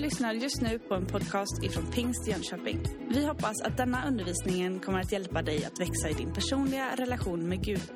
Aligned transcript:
lyssnar 0.00 0.32
just 0.32 0.60
nu 0.62 0.78
på 0.78 0.94
en 0.94 1.06
podcast 1.06 1.64
ifrån 1.64 1.86
Pingst 1.86 2.28
Jönköping. 2.28 2.82
Vi 3.08 3.26
hoppas 3.26 3.62
att 3.62 3.76
denna 3.76 4.08
undervisning 4.08 4.80
kommer 4.80 5.00
att 5.00 5.12
hjälpa 5.12 5.42
dig 5.42 5.64
att 5.64 5.80
växa 5.80 6.08
i 6.10 6.12
din 6.12 6.32
personliga 6.32 6.96
relation 6.96 7.48
med 7.48 7.64
Gud. 7.64 7.92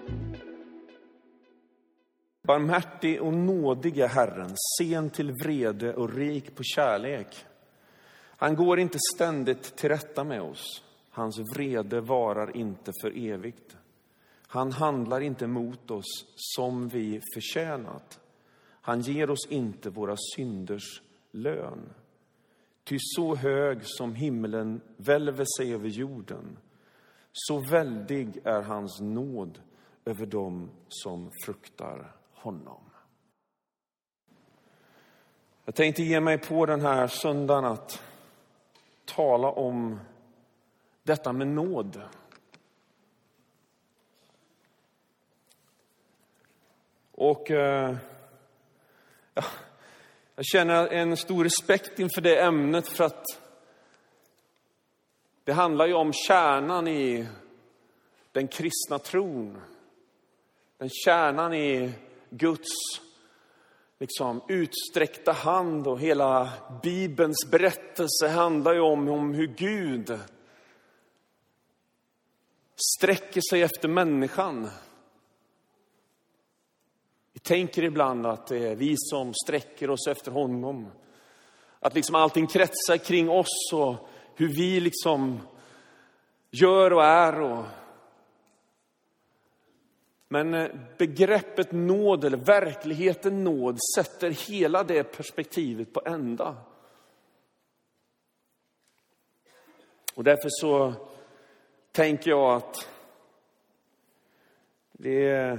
Barmhärtig 2.42 3.22
och 3.22 3.34
nådige 3.34 4.06
Herren, 4.06 4.54
sen 4.78 5.10
till 5.10 5.32
vrede 5.32 5.94
och 5.94 6.14
rik 6.14 6.56
på 6.56 6.62
kärlek. 6.62 7.44
Han 8.36 8.54
går 8.54 8.78
inte 8.78 8.98
ständigt 9.14 9.76
till 9.76 9.88
rätta 9.88 10.24
med 10.24 10.42
oss. 10.42 10.82
Hans 11.10 11.38
vrede 11.54 12.00
varar 12.00 12.56
inte 12.56 12.92
för 13.02 13.32
evigt. 13.32 13.76
Han 14.46 14.72
handlar 14.72 15.20
inte 15.20 15.46
mot 15.46 15.90
oss 15.90 16.24
som 16.36 16.88
vi 16.88 17.20
förtjänat. 17.34 18.20
Han 18.80 19.00
ger 19.00 19.30
oss 19.30 19.46
inte 19.50 19.90
våra 19.90 20.16
synders 20.36 21.02
lön. 21.34 21.94
Ty 22.84 22.98
så 23.00 23.34
hög 23.34 23.78
som 23.82 24.14
himlen 24.14 24.80
välver 24.96 25.46
sig 25.56 25.74
över 25.74 25.88
jorden, 25.88 26.58
så 27.32 27.58
väldig 27.58 28.40
är 28.44 28.62
hans 28.62 29.00
nåd 29.00 29.60
över 30.04 30.26
dem 30.26 30.70
som 30.88 31.30
fruktar 31.44 32.12
honom. 32.32 32.80
Jag 35.64 35.74
tänkte 35.74 36.02
ge 36.02 36.20
mig 36.20 36.38
på 36.38 36.66
den 36.66 36.80
här 36.80 37.06
söndagen 37.06 37.64
att 37.64 38.02
tala 39.04 39.50
om 39.50 40.00
detta 41.02 41.32
med 41.32 41.46
nåd. 41.46 42.02
Och 47.12 47.50
eh, 47.50 47.96
ja, 49.34 49.42
jag 50.36 50.46
känner 50.46 50.86
en 50.86 51.16
stor 51.16 51.44
respekt 51.44 51.98
inför 51.98 52.20
det 52.20 52.42
ämnet 52.42 52.88
för 52.88 53.04
att 53.04 53.24
det 55.44 55.52
handlar 55.52 55.86
ju 55.86 55.94
om 55.94 56.12
kärnan 56.12 56.88
i 56.88 57.26
den 58.32 58.48
kristna 58.48 58.98
tron. 58.98 59.60
Den 60.78 60.88
kärnan 60.90 61.54
i 61.54 61.92
Guds 62.30 62.70
liksom, 63.98 64.42
utsträckta 64.48 65.32
hand 65.32 65.86
och 65.86 66.00
hela 66.00 66.52
Bibelns 66.82 67.50
berättelse 67.50 68.28
handlar 68.28 68.74
ju 68.74 68.80
om, 68.80 69.08
om 69.08 69.34
hur 69.34 69.46
Gud 69.46 70.18
sträcker 72.96 73.40
sig 73.50 73.62
efter 73.62 73.88
människan. 73.88 74.70
Vi 77.34 77.40
tänker 77.40 77.82
ibland 77.82 78.26
att 78.26 78.46
det 78.46 78.68
är 78.68 78.74
vi 78.74 78.94
som 78.96 79.34
sträcker 79.34 79.90
oss 79.90 80.06
efter 80.06 80.30
honom. 80.30 80.90
Att 81.80 81.94
liksom 81.94 82.14
allting 82.14 82.46
kretsar 82.46 82.96
kring 82.96 83.30
oss 83.30 83.72
och 83.72 84.08
hur 84.34 84.48
vi 84.48 84.80
liksom 84.80 85.40
gör 86.50 86.92
och 86.92 87.04
är. 87.04 87.40
Och... 87.40 87.64
Men 90.28 90.54
eh, 90.54 90.70
begreppet 90.98 91.72
nåd, 91.72 92.24
eller 92.24 92.36
verkligheten 92.36 93.44
nåd, 93.44 93.78
sätter 93.96 94.30
hela 94.30 94.84
det 94.84 95.04
perspektivet 95.04 95.92
på 95.92 96.02
ända. 96.06 96.56
Och 100.14 100.24
därför 100.24 100.48
så 100.48 100.92
tänker 101.92 102.30
jag 102.30 102.56
att 102.56 102.88
det 104.92 105.58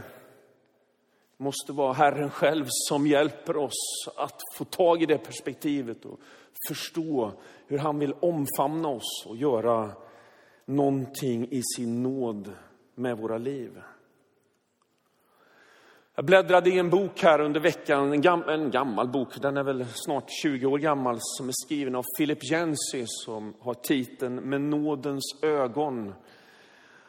måste 1.37 1.71
vara 1.71 1.93
Herren 1.93 2.29
själv 2.29 2.65
som 2.69 3.07
hjälper 3.07 3.57
oss 3.57 4.07
att 4.17 4.41
få 4.55 4.65
tag 4.65 5.01
i 5.01 5.05
det 5.05 5.17
perspektivet 5.17 6.05
och 6.05 6.19
förstå 6.67 7.31
hur 7.67 7.77
han 7.77 7.99
vill 7.99 8.13
omfamna 8.19 8.87
oss 8.87 9.25
och 9.25 9.37
göra 9.37 9.91
någonting 10.65 11.47
i 11.51 11.61
sin 11.75 12.03
nåd 12.03 12.51
med 12.95 13.17
våra 13.17 13.37
liv. 13.37 13.81
Jag 16.15 16.25
bläddrade 16.25 16.69
i 16.69 16.79
en 16.79 16.89
bok 16.89 17.23
här 17.23 17.41
under 17.41 17.59
veckan, 17.59 18.11
en, 18.11 18.21
gam, 18.21 18.43
en, 18.43 18.71
gammal 18.71 19.07
bok, 19.07 19.41
den 19.41 19.57
är 19.57 19.63
väl 19.63 19.85
snart 19.93 20.29
20 20.29 20.65
år 20.65 20.77
gammal, 20.77 21.17
som 21.19 21.47
är 21.47 21.53
skriven 21.65 21.95
av 21.95 22.03
Philip 22.17 22.51
Jensi 22.51 23.05
som 23.07 23.53
har 23.59 23.73
titeln 23.73 24.35
Med 24.35 24.61
nådens 24.61 25.23
ögon. 25.41 26.13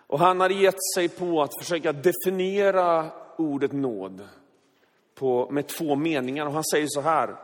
Och 0.06 0.18
han 0.18 0.40
har 0.40 0.50
gett 0.50 0.94
sig 0.94 1.08
på 1.08 1.42
att 1.42 1.58
försöka 1.62 1.92
definiera 1.92 3.10
ordet 3.38 3.72
nåd 3.72 4.28
på, 5.14 5.48
med 5.50 5.66
två 5.66 5.96
meningar. 5.96 6.46
Och 6.46 6.52
han 6.52 6.64
säger 6.64 6.86
så 6.88 7.00
här. 7.00 7.36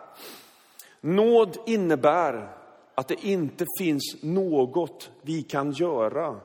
Nåd 1.00 1.58
innebär 1.66 2.56
att 2.94 3.08
det 3.08 3.26
inte 3.26 3.66
finns 3.78 4.16
något 4.22 5.10
vi 5.22 5.42
kan 5.42 5.72
göra 5.72 6.40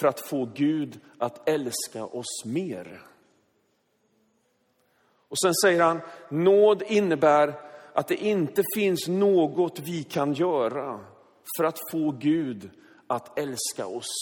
för 0.00 0.08
att 0.08 0.20
få 0.20 0.48
Gud 0.54 1.00
att 1.18 1.48
älska 1.48 2.04
oss 2.04 2.44
mer. 2.44 3.02
Och 5.28 5.38
sen 5.38 5.54
säger 5.54 5.82
han, 5.82 6.00
nåd 6.28 6.82
innebär 6.86 7.54
att 7.92 8.08
det 8.08 8.24
inte 8.24 8.62
finns 8.76 9.08
något 9.08 9.78
vi 9.78 10.02
kan 10.02 10.32
göra 10.32 11.00
för 11.56 11.64
att 11.64 11.78
få 11.90 12.10
Gud 12.10 12.70
att 13.06 13.38
älska 13.38 13.86
oss 13.86 14.12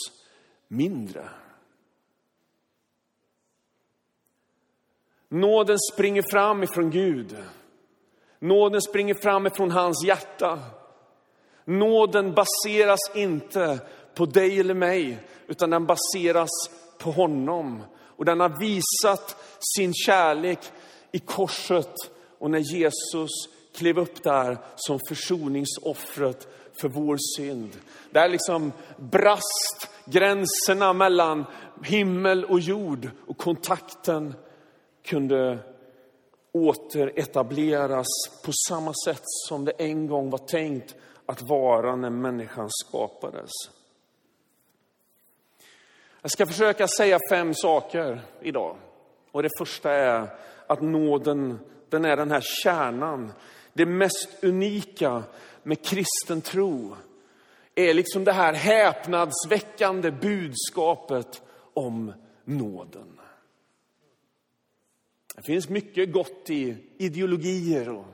mindre. 0.69 1.29
Nåden 5.29 5.79
springer 5.93 6.25
fram 6.33 6.62
ifrån 6.62 6.91
Gud. 6.91 7.37
Nåden 8.39 8.83
springer 8.83 9.15
fram 9.15 9.47
ifrån 9.47 9.71
hans 9.71 10.05
hjärta. 10.05 10.59
Nåden 11.65 12.35
baseras 12.35 13.01
inte 13.15 13.79
på 14.15 14.27
dig 14.27 14.61
eller 14.61 14.75
mig, 14.75 15.19
utan 15.47 15.71
den 15.71 15.87
baseras 15.87 16.51
på 16.99 17.11
honom. 17.11 17.83
Och 18.17 18.25
den 18.25 18.41
har 18.41 18.49
visat 18.49 19.37
sin 19.77 19.95
kärlek 19.95 20.59
i 21.12 21.19
korset 21.19 21.95
och 22.39 22.51
när 22.51 22.59
Jesus 22.59 23.31
klev 23.77 23.99
upp 23.99 24.23
där 24.23 24.59
som 24.77 25.01
försoningsoffret 25.09 26.49
för 26.81 26.89
vår 26.89 27.19
synd. 27.37 27.77
Där 28.11 28.29
liksom 28.29 28.73
brast 28.97 29.89
gränserna 30.06 30.93
mellan 30.93 31.45
himmel 31.85 32.45
och 32.45 32.61
jord 32.61 33.11
och 33.27 33.39
kontakten 33.39 34.35
kunde 35.05 35.59
återetableras 36.53 38.07
på 38.45 38.53
samma 38.69 38.93
sätt 39.05 39.23
som 39.25 39.65
det 39.65 39.73
en 39.79 40.07
gång 40.07 40.31
var 40.31 40.39
tänkt 40.39 40.95
att 41.27 41.43
vara 41.43 41.97
när 41.97 42.11
människan 42.11 42.69
skapades. 42.71 43.51
Jag 46.23 46.31
ska 46.31 46.47
försöka 46.47 46.89
säga 46.89 47.19
fem 47.31 47.55
saker 47.55 48.21
idag. 48.41 48.77
Och 49.33 49.43
det 49.43 49.51
första 49.59 49.93
är 49.93 50.29
att 50.67 50.83
nåden, 50.83 51.59
den 51.89 52.05
är 52.05 52.17
den 52.17 52.31
här 52.31 52.43
kärnan. 52.63 53.33
Det 53.73 53.87
mest 53.87 54.29
unika 54.43 55.23
med 55.63 55.85
kristen 55.85 56.41
tro 56.41 56.97
är 57.75 57.95
liksom 57.95 58.25
det 58.25 58.33
här 58.33 58.53
häpnadsväckande 58.53 60.11
budskapet 60.11 61.43
om 61.75 62.13
nåden. 62.45 63.21
Det 65.34 65.43
finns 65.43 65.69
mycket 65.69 66.12
gott 66.12 66.50
i 66.50 66.77
ideologier 66.99 67.89
och 67.89 68.06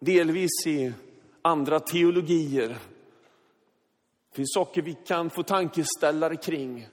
delvis 0.00 0.66
i 0.66 0.92
andra 1.42 1.80
teologier. 1.80 2.68
Det 4.28 4.36
finns 4.36 4.54
saker 4.54 4.82
vi 4.82 4.94
kan 5.06 5.30
få 5.30 5.42
tankeställare 5.42 6.36
kring. 6.36 6.88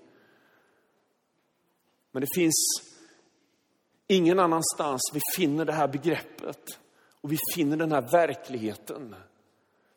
Men 2.11 2.21
det 2.21 2.27
finns 2.35 2.81
ingen 4.07 4.39
annanstans 4.39 5.01
vi 5.13 5.19
finner 5.35 5.65
det 5.65 5.73
här 5.73 5.87
begreppet 5.87 6.79
och 7.21 7.31
vi 7.31 7.37
finner 7.55 7.77
den 7.77 7.91
här 7.91 8.11
verkligheten 8.11 9.15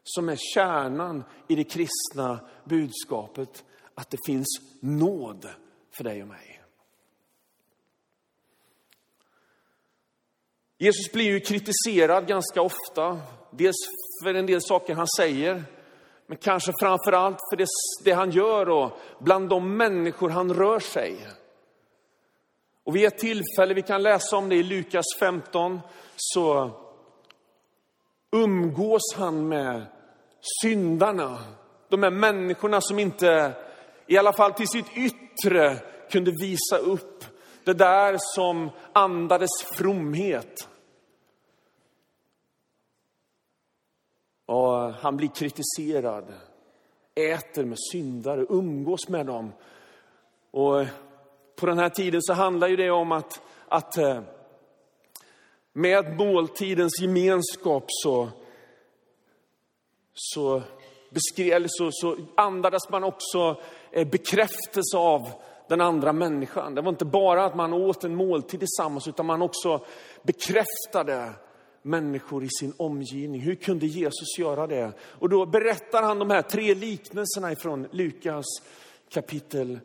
som 0.02 0.28
är 0.28 0.36
kärnan 0.54 1.24
i 1.48 1.54
det 1.54 1.64
kristna 1.64 2.48
budskapet, 2.64 3.64
att 3.94 4.10
det 4.10 4.18
finns 4.26 4.46
nåd 4.80 5.48
för 5.96 6.04
dig 6.04 6.22
och 6.22 6.28
mig. 6.28 6.63
Jesus 10.78 11.12
blir 11.12 11.24
ju 11.24 11.40
kritiserad 11.40 12.26
ganska 12.26 12.62
ofta, 12.62 13.20
dels 13.50 13.76
för 14.24 14.34
en 14.34 14.46
del 14.46 14.62
saker 14.62 14.94
han 14.94 15.06
säger, 15.16 15.64
men 16.26 16.38
kanske 16.38 16.72
framför 16.80 17.12
allt 17.12 17.38
för 17.50 17.56
det, 17.56 17.66
det 18.04 18.12
han 18.12 18.30
gör 18.30 18.68
och 18.68 18.98
bland 19.18 19.48
de 19.48 19.76
människor 19.76 20.28
han 20.28 20.54
rör 20.54 20.80
sig. 20.80 21.16
Och 22.84 22.96
vid 22.96 23.04
ett 23.04 23.18
tillfälle, 23.18 23.74
vi 23.74 23.82
kan 23.82 24.02
läsa 24.02 24.36
om 24.36 24.48
det 24.48 24.56
i 24.56 24.62
Lukas 24.62 25.04
15, 25.18 25.80
så 26.16 26.70
umgås 28.32 29.14
han 29.16 29.48
med 29.48 29.86
syndarna. 30.62 31.38
De 31.88 32.02
här 32.02 32.10
människorna 32.10 32.80
som 32.80 32.98
inte, 32.98 33.52
i 34.06 34.18
alla 34.18 34.32
fall 34.32 34.52
till 34.52 34.68
sitt 34.68 34.86
yttre, 34.96 35.78
kunde 36.10 36.30
visa 36.40 36.78
upp 36.78 37.24
det 37.64 37.74
där 37.74 38.16
som 38.18 38.70
andades 38.92 39.62
fromhet. 39.78 40.68
han 45.04 45.16
blir 45.16 45.28
kritiserad. 45.28 46.24
Äter 47.14 47.64
med 47.64 47.78
syndare, 47.92 48.46
umgås 48.48 49.08
med 49.08 49.26
dem. 49.26 49.52
Och 50.50 50.86
på 51.56 51.66
den 51.66 51.78
här 51.78 51.88
tiden 51.88 52.22
så 52.22 52.32
handlar 52.32 52.68
ju 52.68 52.76
det 52.76 52.90
om 52.90 53.12
att, 53.12 53.42
att 53.68 53.98
eh, 53.98 54.20
med 55.72 56.16
måltidens 56.16 57.00
gemenskap 57.00 57.84
så, 57.86 58.28
så, 60.14 60.62
beskrev, 61.10 61.66
så, 61.68 61.90
så 61.92 62.16
andades 62.34 62.90
man 62.90 63.04
också 63.04 63.60
eh, 63.90 64.08
bekräftelse 64.08 64.96
av 64.96 65.28
den 65.68 65.80
andra 65.80 66.12
människan. 66.12 66.74
Det 66.74 66.80
var 66.80 66.88
inte 66.88 67.04
bara 67.04 67.44
att 67.44 67.56
man 67.56 67.72
åt 67.72 68.04
en 68.04 68.14
måltid 68.14 68.60
tillsammans, 68.60 69.08
utan 69.08 69.26
man 69.26 69.42
också 69.42 69.84
bekräftade 70.22 71.32
människor 71.82 72.44
i 72.44 72.48
sin 72.60 72.74
omgivning. 72.76 73.40
Hur 73.40 73.54
kunde 73.54 73.86
Jesus 73.86 74.38
göra 74.38 74.66
det? 74.66 74.92
Och 75.00 75.28
då 75.28 75.46
berättar 75.46 76.02
han 76.02 76.18
de 76.18 76.30
här 76.30 76.42
tre 76.42 76.74
liknelserna 76.74 77.52
ifrån 77.52 77.88
Lukas 77.90 78.44
kapitel 79.10 79.80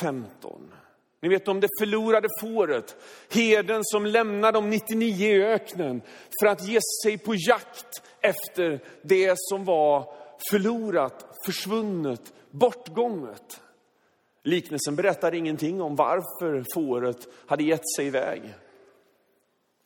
15. 0.00 0.70
Ni 1.22 1.28
vet 1.28 1.48
om 1.48 1.60
det 1.60 1.68
förlorade 1.80 2.28
fåret, 2.40 2.96
heden 3.30 3.80
som 3.84 4.06
lämnar 4.06 4.52
de 4.52 4.70
99 4.70 5.36
i 5.36 5.42
öknen 5.42 6.02
för 6.40 6.46
att 6.46 6.68
ge 6.68 6.78
sig 7.04 7.18
på 7.18 7.34
jakt 7.34 8.02
efter 8.20 8.80
det 9.02 9.34
som 9.36 9.64
var 9.64 10.14
förlorat, 10.50 11.38
försvunnet, 11.46 12.32
bortgånget. 12.50 13.60
Liknelsen 14.44 14.96
berättar 14.96 15.34
ingenting 15.34 15.82
om 15.82 15.96
varför 15.96 16.64
fåret 16.74 17.28
hade 17.46 17.64
gett 17.64 17.94
sig 17.96 18.06
iväg. 18.06 18.54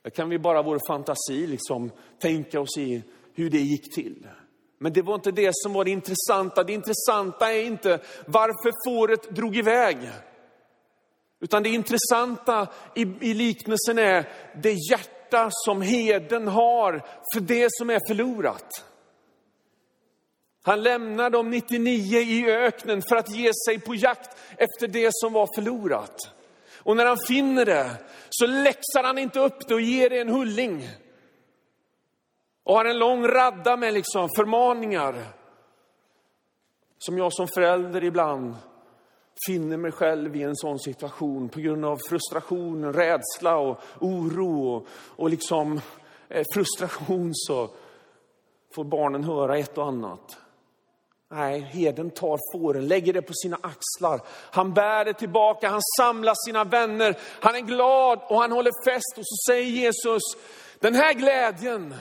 Där 0.03 0.11
kan 0.11 0.29
vi 0.29 0.39
bara 0.39 0.63
vår 0.63 0.81
fantasi 0.89 1.47
liksom 1.47 1.91
tänka 2.21 2.61
oss 2.61 2.79
i 2.79 3.03
hur 3.35 3.51
det 3.51 3.59
gick 3.59 3.95
till. 3.95 4.27
Men 4.79 4.93
det 4.93 5.03
var 5.03 5.15
inte 5.15 5.31
det 5.31 5.51
som 5.53 5.73
var 5.73 5.85
det 5.85 5.91
intressanta. 5.91 6.65
Det 6.65 6.73
intressanta 6.73 7.53
är 7.53 7.65
inte 7.65 8.01
varför 8.27 8.91
fåret 8.91 9.31
drog 9.31 9.57
iväg. 9.57 9.99
Utan 11.41 11.63
det 11.63 11.69
intressanta 11.69 12.69
i, 12.95 13.03
i 13.21 13.35
liknelsen 13.35 13.99
är 13.99 14.29
det 14.63 14.77
hjärta 14.91 15.49
som 15.51 15.83
heden 15.83 16.49
har 16.49 16.93
för 17.35 17.41
det 17.41 17.69
som 17.71 17.91
är 17.91 18.01
förlorat. 18.09 18.85
Han 20.69 20.83
lämnar 20.83 21.31
de 21.31 21.51
99 21.51 22.19
i 22.19 22.51
öknen 22.51 23.03
för 23.09 23.17
att 23.17 23.31
ge 23.31 23.51
sig 23.67 23.81
på 23.81 23.95
jakt 23.95 24.37
efter 24.57 24.89
det 24.89 25.09
som 25.13 25.33
var 25.33 25.49
förlorat. 25.55 26.17
Och 26.83 26.97
när 26.97 27.07
han 27.07 27.19
finner 27.29 27.65
det 27.65 27.91
så 28.31 28.47
läxar 28.47 29.03
han 29.03 29.19
inte 29.19 29.41
upp 29.41 29.69
det 29.69 29.75
och 29.75 29.81
ger 29.81 30.11
det 30.11 30.19
en 30.19 30.29
hulling. 30.29 30.89
Och 32.65 32.75
har 32.75 32.85
en 32.85 32.99
lång 32.99 33.27
radda 33.27 33.77
med 33.77 33.95
liksom 33.95 34.29
förmaningar. 34.37 35.25
Som 36.99 37.19
jag 37.19 37.33
som 37.33 37.49
förälder 37.49 38.05
ibland 38.05 38.55
finner 39.47 39.77
mig 39.77 39.93
själv 39.93 40.37
i 40.37 40.43
en 40.43 40.57
sån 40.57 40.79
situation 40.79 41.49
på 41.49 41.61
grund 41.61 41.85
av 41.85 41.99
frustration, 42.09 42.93
rädsla 42.93 43.57
och 43.57 43.81
oro 44.01 44.75
och, 44.75 44.87
och 44.93 45.31
liksom 45.31 45.81
eh, 46.29 46.45
frustration 46.55 47.31
så 47.35 47.71
får 48.75 48.85
barnen 48.85 49.25
höra 49.25 49.59
ett 49.59 49.79
och 49.79 49.87
annat. 49.87 50.39
Nej, 51.31 51.61
heden 51.61 52.11
tar 52.11 52.39
fåren, 52.53 52.89
lägger 52.89 53.13
det 53.13 53.23
på 53.23 53.33
sina 53.35 53.59
axlar. 53.63 54.21
Han 54.51 54.75
bär 54.75 55.05
det 55.05 55.13
tillbaka, 55.13 55.69
han 55.69 55.83
samlar 55.99 56.35
sina 56.47 56.65
vänner. 56.65 57.19
Han 57.41 57.55
är 57.55 57.61
glad 57.61 58.21
och 58.29 58.41
han 58.41 58.53
håller 58.53 58.91
fest. 58.91 59.19
Och 59.19 59.27
så 59.27 59.53
säger 59.53 59.71
Jesus, 59.71 60.23
den 60.79 60.95
här 60.95 61.15
glädjen, 61.15 61.95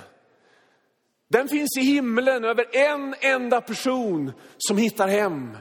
den 1.30 1.48
finns 1.48 1.78
i 1.78 1.82
himlen 1.82 2.44
över 2.46 2.76
en 2.76 3.16
enda 3.20 3.62
person 3.62 4.32
som 4.58 4.78
hittar 4.78 5.08
hem 5.08 5.58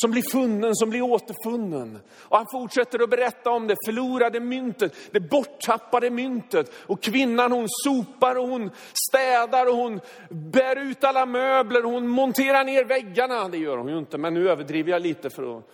som 0.00 0.10
blir 0.10 0.22
funnen, 0.22 0.76
som 0.76 0.90
blir 0.90 1.02
återfunnen. 1.02 1.98
Och 2.18 2.36
han 2.36 2.46
fortsätter 2.52 3.02
att 3.02 3.10
berätta 3.10 3.50
om 3.50 3.66
det 3.66 3.76
förlorade 3.86 4.40
myntet, 4.40 4.94
det 5.10 5.20
borttappade 5.20 6.10
myntet. 6.10 6.72
Och 6.86 7.02
kvinnan 7.02 7.52
hon 7.52 7.66
sopar 7.84 8.36
och 8.36 8.48
hon 8.48 8.70
städar 9.08 9.66
och 9.66 9.76
hon 9.76 10.00
bär 10.30 10.76
ut 10.76 11.04
alla 11.04 11.26
möbler, 11.26 11.84
och 11.84 11.92
hon 11.92 12.08
monterar 12.08 12.64
ner 12.64 12.84
väggarna. 12.84 13.48
Det 13.48 13.58
gör 13.58 13.76
hon 13.76 13.88
ju 13.88 13.98
inte, 13.98 14.18
men 14.18 14.34
nu 14.34 14.50
överdriver 14.50 14.90
jag 14.90 15.02
lite 15.02 15.30
för 15.30 15.58
att 15.58 15.64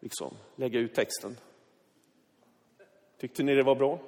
liksom, 0.00 0.34
lägga 0.56 0.78
ut 0.78 0.94
texten. 0.94 1.36
Tyckte 3.20 3.42
ni 3.42 3.54
det 3.54 3.62
var 3.62 3.74
bra? 3.74 3.98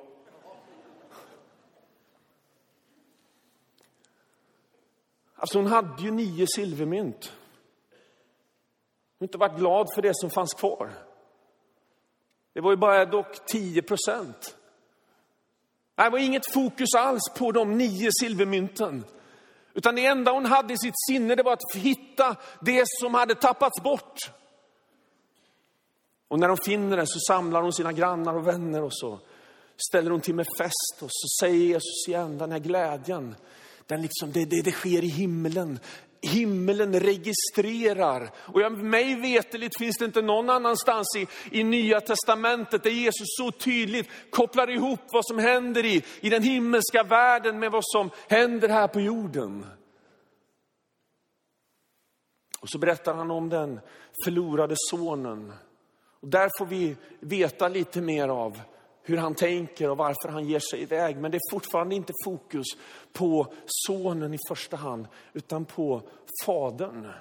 Alltså 5.34 5.58
hon 5.58 5.66
hade 5.66 6.02
ju 6.02 6.10
nio 6.10 6.46
silvermynt 6.48 7.32
har 9.20 9.24
inte 9.24 9.38
varit 9.38 9.58
glad 9.58 9.86
för 9.94 10.02
det 10.02 10.16
som 10.16 10.30
fanns 10.30 10.54
kvar. 10.54 10.90
Det 12.52 12.60
var 12.60 12.70
ju 12.70 12.76
bara 12.76 13.04
dock 13.04 13.46
10 13.46 13.82
procent. 13.82 14.56
Det 15.94 16.10
var 16.10 16.18
inget 16.18 16.52
fokus 16.52 16.94
alls 16.96 17.22
på 17.38 17.52
de 17.52 17.78
nio 17.78 18.10
silvermynten. 18.20 19.04
Utan 19.74 19.94
det 19.94 20.06
enda 20.06 20.32
hon 20.32 20.46
hade 20.46 20.74
i 20.74 20.78
sitt 20.78 20.94
sinne 21.08 21.34
det 21.34 21.42
var 21.42 21.52
att 21.52 21.74
hitta 21.74 22.36
det 22.60 22.84
som 22.86 23.14
hade 23.14 23.34
tappats 23.34 23.82
bort. 23.82 24.18
Och 26.28 26.38
när 26.38 26.48
hon 26.48 26.58
finner 26.66 26.96
det 26.96 27.06
så 27.06 27.18
samlar 27.28 27.62
hon 27.62 27.72
sina 27.72 27.92
grannar 27.92 28.34
och 28.34 28.46
vänner 28.46 28.82
och 28.82 28.94
så 28.94 29.20
ställer 29.88 30.10
hon 30.10 30.20
till 30.20 30.34
med 30.34 30.46
fest. 30.58 31.02
Och 31.02 31.08
så 31.10 31.44
säger 31.44 31.66
Jesus 31.66 32.08
igen, 32.08 32.38
den 32.38 32.52
här 32.52 32.58
glädjen, 32.58 33.34
den 33.90 34.02
liksom, 34.02 34.32
det, 34.32 34.44
det, 34.44 34.62
det 34.62 34.72
sker 34.72 35.04
i 35.04 35.08
himlen 35.08 35.78
Himlen 36.22 37.00
registrerar. 37.00 38.30
Och 38.36 38.60
jag, 38.60 38.72
mig 38.72 39.14
veteligt 39.14 39.78
finns 39.78 39.96
det 39.98 40.04
inte 40.04 40.22
någon 40.22 40.50
annanstans 40.50 41.16
i, 41.16 41.26
i 41.58 41.64
Nya 41.64 42.00
Testamentet 42.00 42.82
där 42.82 42.90
Jesus 42.90 43.26
så 43.38 43.50
tydligt 43.50 44.08
kopplar 44.30 44.70
ihop 44.70 45.00
vad 45.12 45.26
som 45.26 45.38
händer 45.38 45.84
i, 45.84 46.04
i 46.20 46.30
den 46.30 46.42
himmelska 46.42 47.02
världen 47.02 47.58
med 47.58 47.72
vad 47.72 47.82
som 47.84 48.10
händer 48.28 48.68
här 48.68 48.88
på 48.88 49.00
jorden. 49.00 49.66
Och 52.60 52.70
så 52.70 52.78
berättar 52.78 53.14
han 53.14 53.30
om 53.30 53.48
den 53.48 53.80
förlorade 54.24 54.74
sonen. 54.90 55.52
Och 56.20 56.28
där 56.28 56.48
får 56.58 56.66
vi 56.66 56.96
veta 57.20 57.68
lite 57.68 58.00
mer 58.00 58.28
av 58.28 58.60
hur 59.02 59.16
han 59.16 59.34
tänker 59.34 59.90
och 59.90 59.96
varför 59.96 60.28
han 60.28 60.48
ger 60.48 60.58
sig 60.70 60.82
iväg. 60.82 61.16
Men 61.16 61.30
det 61.30 61.36
är 61.36 61.50
fortfarande 61.50 61.94
inte 61.94 62.12
fokus 62.24 62.66
på 63.12 63.54
sonen 63.66 64.34
i 64.34 64.38
första 64.48 64.76
hand, 64.76 65.08
utan 65.32 65.64
på 65.64 66.02
fadern. 66.46 67.12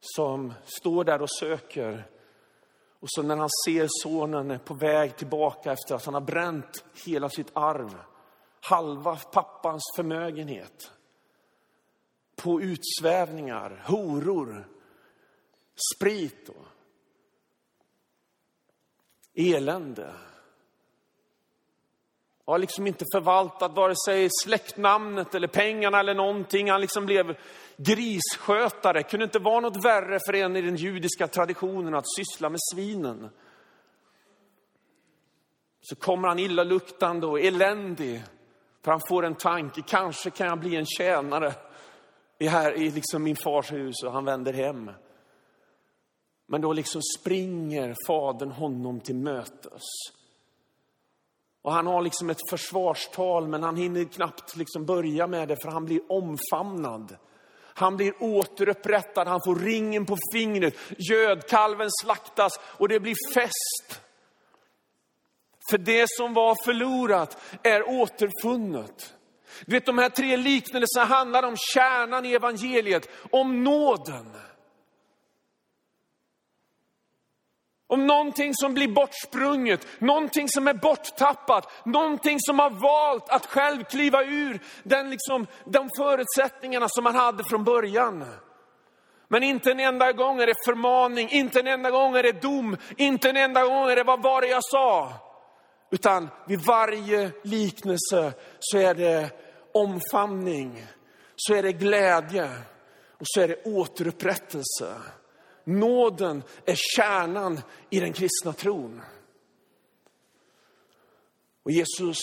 Som 0.00 0.52
står 0.64 1.04
där 1.04 1.22
och 1.22 1.30
söker. 1.30 2.08
Och 3.00 3.08
så 3.10 3.22
när 3.22 3.36
han 3.36 3.50
ser 3.66 3.86
sonen 4.02 4.58
på 4.64 4.74
väg 4.74 5.16
tillbaka 5.16 5.72
efter 5.72 5.94
att 5.94 6.04
han 6.04 6.14
har 6.14 6.20
bränt 6.20 6.84
hela 7.06 7.28
sitt 7.28 7.50
arv, 7.52 7.98
halva 8.60 9.16
pappans 9.16 9.82
förmögenhet, 9.96 10.92
på 12.36 12.60
utsvävningar, 12.60 13.84
horor, 13.86 14.68
sprit 15.96 16.48
och 16.48 16.66
elände. 19.34 20.12
Har 22.46 22.58
liksom 22.58 22.86
inte 22.86 23.04
förvaltat 23.14 23.76
vare 23.76 23.94
sig 24.06 24.28
släktnamnet 24.42 25.34
eller 25.34 25.48
pengarna 25.48 26.00
eller 26.00 26.14
någonting. 26.14 26.70
Han 26.70 26.80
liksom 26.80 27.06
blev 27.06 27.36
grisskötare. 27.76 29.02
Kunde 29.02 29.24
inte 29.24 29.38
vara 29.38 29.60
något 29.60 29.84
värre 29.84 30.18
för 30.26 30.34
en 30.34 30.56
i 30.56 30.62
den 30.62 30.76
judiska 30.76 31.28
traditionen 31.28 31.94
att 31.94 32.04
syssla 32.16 32.48
med 32.48 32.60
svinen. 32.74 33.30
Så 35.80 35.96
kommer 35.96 36.28
han 36.28 36.38
illaluktande 36.38 37.26
och 37.26 37.40
eländig. 37.40 38.22
För 38.84 38.90
han 38.90 39.00
får 39.08 39.24
en 39.24 39.34
tanke, 39.34 39.82
kanske 39.82 40.30
kan 40.30 40.46
jag 40.46 40.58
bli 40.58 40.76
en 40.76 40.86
tjänare 40.86 41.52
i, 42.38 42.46
här, 42.46 42.72
i 42.72 42.90
liksom 42.90 43.22
min 43.22 43.36
fars 43.36 43.72
hus 43.72 44.02
och 44.04 44.12
han 44.12 44.24
vänder 44.24 44.52
hem. 44.52 44.90
Men 46.46 46.60
då 46.60 46.72
liksom 46.72 47.02
springer 47.18 47.94
fadern 48.06 48.50
honom 48.50 49.00
till 49.00 49.16
mötes. 49.16 49.82
Och 51.62 51.72
han 51.72 51.86
har 51.86 52.02
liksom 52.02 52.30
ett 52.30 52.50
försvarstal, 52.50 53.48
men 53.48 53.62
han 53.62 53.76
hinner 53.76 54.04
knappt 54.04 54.56
liksom 54.56 54.86
börja 54.86 55.26
med 55.26 55.48
det 55.48 55.56
för 55.62 55.70
han 55.70 55.84
blir 55.84 56.00
omfamnad. 56.08 57.16
Han 57.76 57.96
blir 57.96 58.14
återupprättad, 58.20 59.28
han 59.28 59.40
får 59.46 59.56
ringen 59.56 60.06
på 60.06 60.16
fingret, 60.34 60.74
gödkalven 60.98 61.88
slaktas 62.02 62.52
och 62.62 62.88
det 62.88 63.00
blir 63.00 63.34
fest. 63.34 64.00
För 65.70 65.78
det 65.78 66.04
som 66.08 66.34
var 66.34 66.64
förlorat 66.64 67.38
är 67.62 67.88
återfunnet. 67.88 69.14
Du 69.66 69.72
vet, 69.72 69.86
de 69.86 69.98
här 69.98 70.08
tre 70.08 70.36
liknelserna 70.36 71.04
handlar 71.04 71.42
om 71.42 71.56
kärnan 71.74 72.26
i 72.26 72.32
evangeliet, 72.32 73.08
om 73.30 73.64
nåden. 73.64 74.36
Om 77.94 78.06
någonting 78.06 78.54
som 78.54 78.74
blir 78.74 78.88
bortsprunget, 78.88 79.86
någonting 79.98 80.48
som 80.48 80.68
är 80.68 80.74
borttappat, 80.74 81.86
någonting 81.86 82.36
som 82.40 82.58
har 82.58 82.70
valt 82.70 83.28
att 83.28 83.46
själv 83.46 83.84
kliva 83.84 84.24
ur 84.24 84.60
den 84.82 85.10
liksom, 85.10 85.46
de 85.64 85.88
förutsättningarna 85.98 86.88
som 86.88 87.04
man 87.04 87.14
hade 87.14 87.44
från 87.44 87.64
början. 87.64 88.24
Men 89.28 89.42
inte 89.42 89.70
en 89.70 89.80
enda 89.80 90.12
gång 90.12 90.40
är 90.40 90.46
det 90.46 90.54
förmaning, 90.64 91.28
inte 91.30 91.60
en 91.60 91.66
enda 91.66 91.90
gång 91.90 92.16
är 92.16 92.22
det 92.22 92.42
dom, 92.42 92.76
inte 92.96 93.30
en 93.30 93.36
enda 93.36 93.64
gång 93.64 93.90
är 93.90 93.96
det 93.96 94.04
vad 94.04 94.22
var 94.22 94.40
det 94.40 94.48
jag 94.48 94.64
sa. 94.64 95.12
Utan 95.90 96.28
vid 96.46 96.60
varje 96.60 97.30
liknelse 97.42 98.32
så 98.60 98.78
är 98.78 98.94
det 98.94 99.30
omfamning, 99.74 100.86
så 101.36 101.54
är 101.54 101.62
det 101.62 101.72
glädje 101.72 102.50
och 103.18 103.26
så 103.26 103.40
är 103.40 103.48
det 103.48 103.64
återupprättelse. 103.64 104.94
Nåden 105.64 106.42
är 106.64 106.76
kärnan 106.96 107.60
i 107.90 108.00
den 108.00 108.12
kristna 108.12 108.52
tron. 108.52 109.00
Och 111.62 111.70
Jesus 111.70 112.22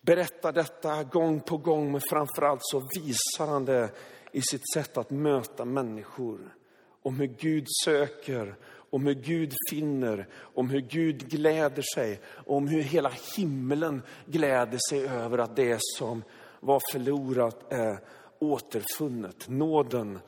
berättar 0.00 0.52
detta 0.52 1.04
gång 1.04 1.40
på 1.40 1.56
gång, 1.56 1.92
men 1.92 2.00
framförallt 2.10 2.60
så 2.62 2.82
visar 2.94 3.46
han 3.46 3.64
det 3.64 3.90
i 4.32 4.42
sitt 4.42 4.72
sätt 4.74 4.96
att 4.96 5.10
möta 5.10 5.64
människor. 5.64 6.54
Om 7.02 7.20
hur 7.20 7.26
Gud 7.26 7.66
söker, 7.84 8.56
om 8.90 9.06
hur 9.06 9.14
Gud 9.14 9.52
finner, 9.70 10.28
om 10.54 10.70
hur 10.70 10.80
Gud 10.80 11.28
gläder 11.30 11.84
sig, 11.94 12.20
om 12.46 12.68
hur 12.68 12.82
hela 12.82 13.12
himlen 13.36 14.02
gläder 14.26 14.78
sig 14.90 15.08
över 15.08 15.38
att 15.38 15.56
det 15.56 15.78
som 15.98 16.22
var 16.60 16.80
förlorat 16.92 17.72
är 17.72 17.98
återfunnet. 18.38 19.48
Nåden, 19.48 20.18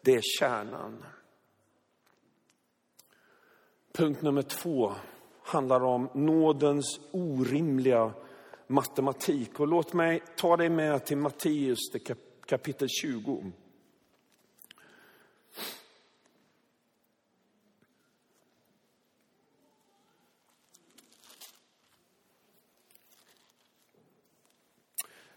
det 0.00 0.14
är 0.14 0.22
kärnan. 0.38 1.04
Punkt 3.92 4.22
nummer 4.22 4.42
två 4.42 4.92
handlar 5.42 5.84
om 5.84 6.08
nådens 6.14 7.00
orimliga 7.10 8.12
matematik. 8.66 9.60
Och 9.60 9.68
låt 9.68 9.92
mig 9.92 10.22
ta 10.36 10.56
dig 10.56 10.68
med 10.68 11.04
till 11.04 11.16
Matteus 11.16 11.78
kapitel 12.46 12.88
20. 12.88 13.52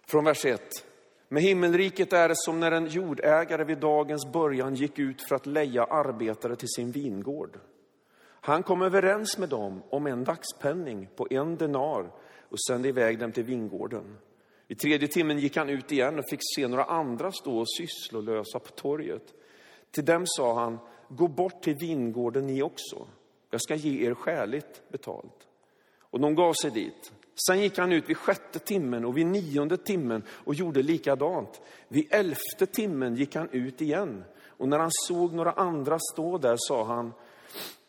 Från 0.07 0.23
vers 0.23 0.45
1. 0.45 0.61
Med 1.27 1.43
himmelriket 1.43 2.13
är 2.13 2.29
det 2.29 2.35
som 2.37 2.59
när 2.59 2.71
en 2.71 2.87
jordägare 2.87 3.63
vid 3.63 3.77
dagens 3.77 4.31
början 4.31 4.75
gick 4.75 4.99
ut 4.99 5.21
för 5.21 5.35
att 5.35 5.45
leja 5.45 5.83
arbetare 5.83 6.55
till 6.55 6.69
sin 6.69 6.91
vingård. 6.91 7.59
Han 8.45 8.63
kom 8.63 8.81
överens 8.81 9.37
med 9.37 9.49
dem 9.49 9.83
om 9.89 10.07
en 10.07 10.23
dagspenning 10.23 11.07
på 11.15 11.27
en 11.29 11.57
denar 11.57 12.11
och 12.49 12.59
sände 12.67 12.89
iväg 12.89 13.19
dem 13.19 13.31
till 13.31 13.43
vingården. 13.43 14.17
I 14.67 14.75
tredje 14.75 15.07
timmen 15.07 15.39
gick 15.39 15.57
han 15.57 15.69
ut 15.69 15.91
igen 15.91 16.19
och 16.19 16.29
fick 16.29 16.39
se 16.55 16.67
några 16.67 16.83
andra 16.83 17.31
stå 17.31 17.57
och 17.57 17.69
sysslolösa 17.77 18.59
på 18.59 18.71
torget. 18.71 19.33
Till 19.91 20.05
dem 20.05 20.23
sa 20.25 20.59
han, 20.59 20.79
gå 21.09 21.27
bort 21.27 21.61
till 21.61 21.75
vingården 21.75 22.47
ni 22.47 22.61
också. 22.61 23.07
Jag 23.49 23.61
ska 23.61 23.75
ge 23.75 24.07
er 24.07 24.13
skäligt 24.13 24.89
betalt. 24.91 25.47
Och 25.99 26.19
de 26.19 26.35
gav 26.35 26.53
sig 26.53 26.71
dit. 26.71 27.11
Sen 27.47 27.59
gick 27.59 27.77
han 27.77 27.91
ut 27.91 28.09
vid 28.09 28.17
sjätte 28.17 28.59
timmen 28.59 29.05
och 29.05 29.17
vid 29.17 29.25
nionde 29.25 29.77
timmen 29.77 30.23
och 30.29 30.55
gjorde 30.55 30.83
likadant. 30.83 31.61
Vid 31.87 32.13
elfte 32.13 32.65
timmen 32.65 33.15
gick 33.15 33.35
han 33.35 33.49
ut 33.51 33.81
igen. 33.81 34.23
Och 34.47 34.69
när 34.69 34.79
han 34.79 34.91
såg 34.91 35.33
några 35.33 35.51
andra 35.51 35.99
stå 36.13 36.37
där 36.37 36.55
sa 36.57 36.83
han, 36.83 37.13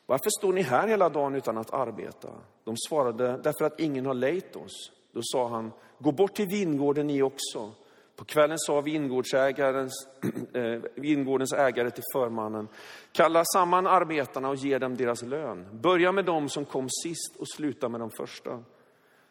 varför 0.06 0.30
står 0.30 0.52
ni 0.52 0.62
här 0.62 0.88
hela 0.88 1.08
dagen 1.08 1.34
utan 1.34 1.58
att 1.58 1.75
arbeta? 1.75 2.28
De 2.64 2.76
svarade, 2.88 3.40
därför 3.42 3.64
att 3.64 3.80
ingen 3.80 4.06
har 4.06 4.14
lejt 4.14 4.56
oss. 4.56 4.92
Då 5.12 5.20
sa 5.22 5.48
han, 5.48 5.72
gå 5.98 6.12
bort 6.12 6.34
till 6.34 6.46
vingården 6.48 7.06
ni 7.06 7.22
också. 7.22 7.72
På 8.16 8.25
kvällen 8.25 8.58
sa 8.58 8.80
vingårdsägarens, 8.80 10.08
äh, 10.54 10.62
vingårdens 10.94 11.52
ägare 11.52 11.90
till 11.90 12.04
förmannen, 12.12 12.68
kalla 13.12 13.44
samman 13.44 13.86
arbetarna 13.86 14.48
och 14.48 14.56
ge 14.56 14.78
dem 14.78 14.96
deras 14.96 15.22
lön. 15.22 15.66
Börja 15.72 16.12
med 16.12 16.25
dem 16.25 16.48
som 16.48 16.64
kom 16.64 16.88
sist 16.90 17.36
och 17.38 17.48
sluta 17.48 17.88
med 17.88 18.00
de 18.00 18.10
första. 18.10 18.62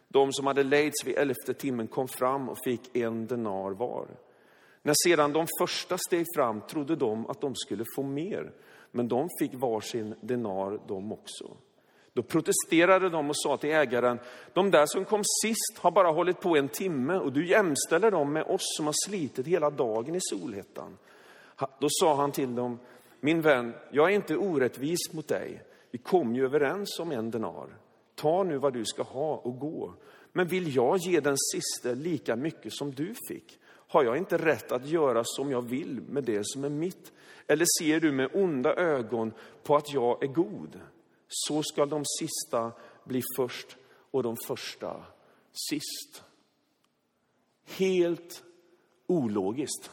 De 0.08 0.34
som 0.34 0.48
hade 0.48 0.64
lejts 0.64 1.06
vid 1.06 1.18
elfte 1.18 1.54
timmen 1.54 1.88
kom 1.88 2.08
fram 2.08 2.50
och 2.50 2.58
fick 2.64 2.96
en 2.96 3.28
denar 3.28 3.72
var. 3.72 4.08
När 4.82 4.94
sedan 5.04 5.34
de 5.34 5.48
första 5.60 5.98
steg 5.98 6.26
fram 6.36 6.62
trodde 6.62 6.96
de 6.96 7.30
att 7.30 7.42
de 7.42 7.56
skulle 7.56 7.84
få 7.96 8.04
mer, 8.04 8.52
men 8.96 9.08
de 9.08 9.30
fick 9.40 9.54
varsin 9.54 10.16
denar 10.22 10.80
de 10.88 11.12
också. 11.12 11.58
Då 12.14 12.24
protesterade 12.24 13.10
de 13.10 13.30
och 13.30 13.38
sa 13.38 13.58
till 13.58 13.70
ägaren, 13.70 14.20
de 14.54 14.72
där 14.72 14.86
som 14.86 15.06
kom 15.06 15.22
sist 15.44 15.78
har 15.80 15.92
bara 15.92 16.12
hållit 16.12 16.42
på 16.42 16.58
en 16.58 16.70
timme 16.70 17.18
och 17.18 17.34
du 17.34 17.48
jämställer 17.48 18.12
dem 18.12 18.34
med 18.34 18.44
oss 18.44 18.76
som 18.78 18.86
har 18.86 18.94
slitit 19.08 19.48
hela 19.48 19.70
dagen 19.70 20.16
i 20.16 20.20
solhettan. 20.22 20.98
Då 21.80 21.88
sa 21.90 22.16
han 22.16 22.32
till 22.32 22.56
dem, 22.56 22.80
min 23.20 23.42
vän, 23.42 23.74
jag 23.92 24.12
är 24.12 24.16
inte 24.16 24.38
orättvis 24.38 25.14
mot 25.14 25.28
dig. 25.28 25.62
Vi 25.92 25.98
kom 25.98 26.36
ju 26.36 26.46
överens 26.46 27.00
om 27.00 27.12
en 27.12 27.32
denar. 27.32 27.68
Ta 28.16 28.44
nu 28.44 28.58
vad 28.58 28.74
du 28.74 28.86
ska 28.86 29.04
ha 29.04 29.36
och 29.36 29.60
gå. 29.60 29.94
Men 30.32 30.48
vill 30.48 30.76
jag 30.76 30.98
ge 30.98 31.20
den 31.20 31.38
siste 31.54 31.96
lika 31.96 32.36
mycket 32.36 32.74
som 32.74 32.92
du 32.92 33.14
fick? 33.28 33.60
Har 33.88 34.04
jag 34.04 34.18
inte 34.18 34.38
rätt 34.38 34.72
att 34.72 34.86
göra 34.86 35.22
som 35.24 35.52
jag 35.52 35.62
vill 35.62 36.02
med 36.02 36.24
det 36.24 36.42
som 36.44 36.64
är 36.64 36.70
mitt? 36.70 37.12
Eller 37.48 37.66
ser 37.80 38.00
du 38.00 38.12
med 38.12 38.30
onda 38.34 38.76
ögon 38.76 39.34
på 39.64 39.76
att 39.76 39.94
jag 39.94 40.24
är 40.24 40.28
god? 40.28 40.80
Så 41.28 41.64
ska 41.64 41.86
de 41.86 42.04
sista 42.20 42.72
bli 43.04 43.22
först 43.36 43.78
och 44.12 44.24
de 44.24 44.36
första 44.48 45.04
sist. 45.70 46.24
Helt 47.66 48.44
ologiskt. 49.08 49.92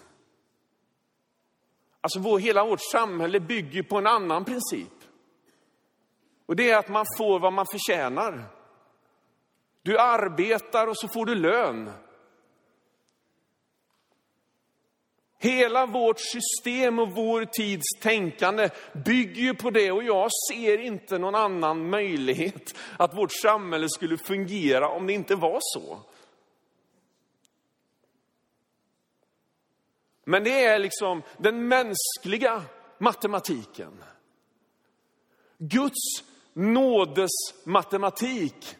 Alltså 2.00 2.20
vår, 2.20 2.38
hela 2.38 2.64
vårt 2.64 2.90
samhälle 2.92 3.40
bygger 3.40 3.82
på 3.82 3.98
en 3.98 4.06
annan 4.06 4.44
princip. 4.44 4.92
Och 6.46 6.56
det 6.56 6.70
är 6.70 6.78
att 6.78 6.88
man 6.88 7.06
får 7.18 7.40
vad 7.40 7.52
man 7.52 7.66
förtjänar. 7.72 8.44
Du 9.82 9.98
arbetar 9.98 10.86
och 10.86 10.98
så 10.98 11.08
får 11.08 11.26
du 11.26 11.34
lön. 11.34 11.90
Hela 15.42 15.86
vårt 15.86 16.20
system 16.20 16.98
och 16.98 17.10
vår 17.10 17.44
tids 17.44 18.00
tänkande 18.00 18.68
bygger 19.04 19.42
ju 19.42 19.54
på 19.54 19.70
det 19.70 19.92
och 19.92 20.02
jag 20.04 20.30
ser 20.50 20.78
inte 20.78 21.18
någon 21.18 21.34
annan 21.34 21.90
möjlighet 21.90 22.74
att 22.98 23.16
vårt 23.16 23.32
samhälle 23.32 23.88
skulle 23.88 24.16
fungera 24.16 24.88
om 24.88 25.06
det 25.06 25.12
inte 25.12 25.34
var 25.34 25.58
så. 25.60 25.98
Men 30.24 30.44
det 30.44 30.64
är 30.64 30.78
liksom 30.78 31.22
den 31.38 31.68
mänskliga 31.68 32.62
matematiken. 32.98 34.04
Guds 35.58 36.24
nådes 36.52 37.30
matematik 37.64 38.76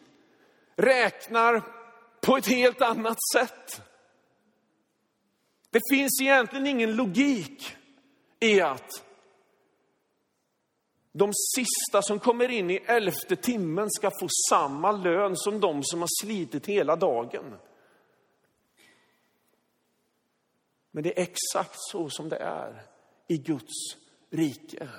räknar 0.75 1.63
på 2.21 2.37
ett 2.37 2.47
helt 2.47 2.81
annat 2.81 3.17
sätt. 3.33 3.81
Det 5.73 5.81
finns 5.91 6.21
egentligen 6.21 6.67
ingen 6.67 6.95
logik 6.95 7.75
i 8.39 8.61
att 8.61 9.05
de 11.11 11.31
sista 11.55 12.01
som 12.01 12.19
kommer 12.19 12.49
in 12.49 12.69
i 12.69 12.75
elfte 12.75 13.35
timmen 13.35 13.91
ska 13.91 14.11
få 14.19 14.27
samma 14.49 14.91
lön 14.91 15.37
som 15.37 15.59
de 15.59 15.83
som 15.83 15.99
har 15.99 16.23
slitit 16.23 16.65
hela 16.65 16.95
dagen. 16.95 17.55
Men 20.91 21.03
det 21.03 21.19
är 21.19 21.23
exakt 21.23 21.75
så 21.75 22.09
som 22.09 22.29
det 22.29 22.37
är 22.37 22.85
i 23.27 23.37
Guds 23.37 23.97
rike. 24.29 24.89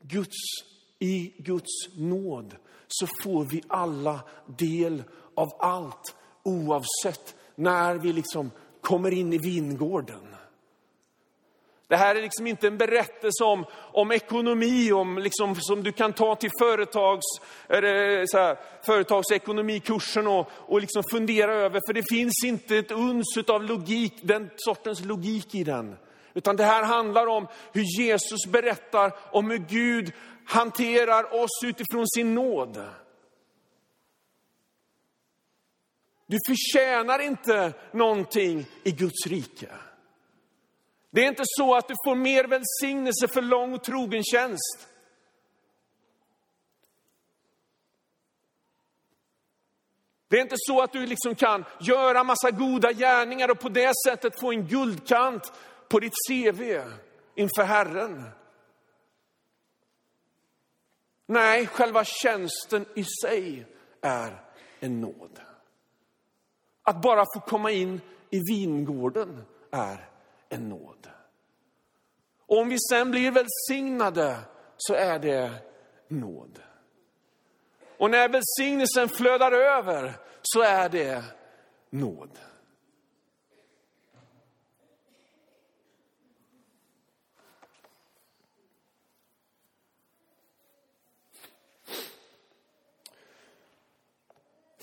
Guds, 0.00 0.36
I 0.98 1.34
Guds 1.38 1.96
nåd 1.96 2.56
så 2.88 3.06
får 3.22 3.44
vi 3.44 3.62
alla 3.68 4.20
del 4.46 5.02
av 5.34 5.48
allt 5.58 6.16
oavsett 6.42 7.36
när 7.54 7.94
vi 7.94 8.12
liksom 8.12 8.50
kommer 8.82 9.10
in 9.10 9.32
i 9.32 9.38
vingården. 9.38 10.32
Det 11.92 11.96
här 11.96 12.14
är 12.14 12.22
liksom 12.22 12.46
inte 12.46 12.66
en 12.66 12.78
berättelse 12.78 13.44
om, 13.44 13.64
om 13.92 14.12
ekonomi, 14.12 14.92
om 14.92 15.18
liksom, 15.18 15.54
som 15.60 15.82
du 15.82 15.92
kan 15.92 16.12
ta 16.12 16.34
till 16.34 16.50
företags, 16.58 17.22
så 18.30 18.38
här, 18.38 18.56
företagsekonomikursen 18.86 20.26
och, 20.26 20.50
och 20.52 20.80
liksom 20.80 21.02
fundera 21.10 21.54
över. 21.54 21.80
För 21.88 21.92
det 21.92 22.02
finns 22.10 22.44
inte 22.44 22.76
ett 22.76 22.90
uns 22.90 23.38
av 23.48 23.64
logik, 23.64 24.14
den 24.22 24.50
sortens 24.56 25.04
logik 25.04 25.54
i 25.54 25.64
den. 25.64 25.96
Utan 26.34 26.56
det 26.56 26.64
här 26.64 26.84
handlar 26.84 27.26
om 27.26 27.46
hur 27.72 28.00
Jesus 28.00 28.46
berättar 28.48 29.12
om 29.30 29.50
hur 29.50 29.58
Gud 29.58 30.12
hanterar 30.44 31.42
oss 31.42 31.64
utifrån 31.64 32.08
sin 32.08 32.34
nåd. 32.34 32.84
Du 36.32 36.38
förtjänar 36.46 37.18
inte 37.18 37.72
någonting 37.92 38.66
i 38.84 38.90
Guds 38.90 39.26
rike. 39.26 39.68
Det 41.10 41.24
är 41.24 41.28
inte 41.28 41.42
så 41.46 41.74
att 41.74 41.88
du 41.88 41.94
får 42.06 42.14
mer 42.14 42.44
välsignelse 42.44 43.28
för 43.28 43.42
lång 43.42 43.74
och 43.74 43.84
trogen 43.84 44.22
tjänst. 44.24 44.88
Det 50.28 50.36
är 50.36 50.42
inte 50.42 50.56
så 50.58 50.82
att 50.82 50.92
du 50.92 51.06
liksom 51.06 51.34
kan 51.34 51.64
göra 51.80 52.24
massa 52.24 52.50
goda 52.50 52.92
gärningar 52.92 53.50
och 53.50 53.60
på 53.60 53.68
det 53.68 53.92
sättet 54.06 54.40
få 54.40 54.52
en 54.52 54.66
guldkant 54.66 55.52
på 55.88 56.00
ditt 56.00 56.14
CV 56.28 56.82
inför 57.34 57.62
Herren. 57.62 58.24
Nej, 61.26 61.66
själva 61.66 62.04
tjänsten 62.04 62.86
i 62.94 63.04
sig 63.22 63.66
är 64.00 64.44
en 64.80 65.00
nåd. 65.00 65.51
Att 66.82 67.02
bara 67.02 67.24
få 67.34 67.40
komma 67.40 67.70
in 67.70 68.00
i 68.30 68.40
vingården 68.48 69.44
är 69.70 70.08
en 70.48 70.68
nåd. 70.68 71.08
Och 72.46 72.58
om 72.58 72.68
vi 72.68 72.76
sen 72.90 73.10
blir 73.10 73.30
välsignade 73.30 74.36
så 74.76 74.94
är 74.94 75.18
det 75.18 75.50
nåd. 76.08 76.58
Och 77.98 78.10
när 78.10 78.28
välsignelsen 78.28 79.08
flödar 79.08 79.52
över 79.52 80.12
så 80.42 80.62
är 80.62 80.88
det 80.88 81.24
nåd. 81.90 82.38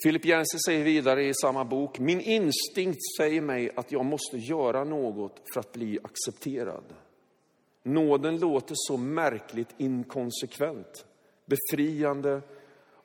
Philip 0.04 0.26
Jensen 0.26 0.60
säger 0.60 0.84
vidare 0.84 1.24
i 1.24 1.34
samma 1.34 1.66
bok, 1.66 2.00
min 2.00 2.22
instinkt 2.22 3.00
säger 3.18 3.42
mig 3.42 3.72
att 3.76 3.92
jag 3.92 4.06
måste 4.06 4.38
göra 4.38 4.84
något 4.84 5.42
för 5.54 5.60
att 5.60 5.72
bli 5.72 6.00
accepterad. 6.04 6.84
Nåden 7.84 8.40
låter 8.40 8.76
så 8.78 8.98
märkligt 8.98 9.76
inkonsekvent, 9.78 11.06
befriande 11.46 12.42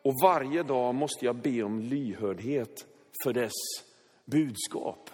och 0.02 0.14
varje 0.22 0.62
dag 0.62 0.94
måste 0.94 1.24
jag 1.24 1.36
be 1.36 1.62
om 1.62 1.80
lyhördhet 1.80 2.86
för 3.24 3.32
dess 3.32 3.52
budskap. 4.24 5.10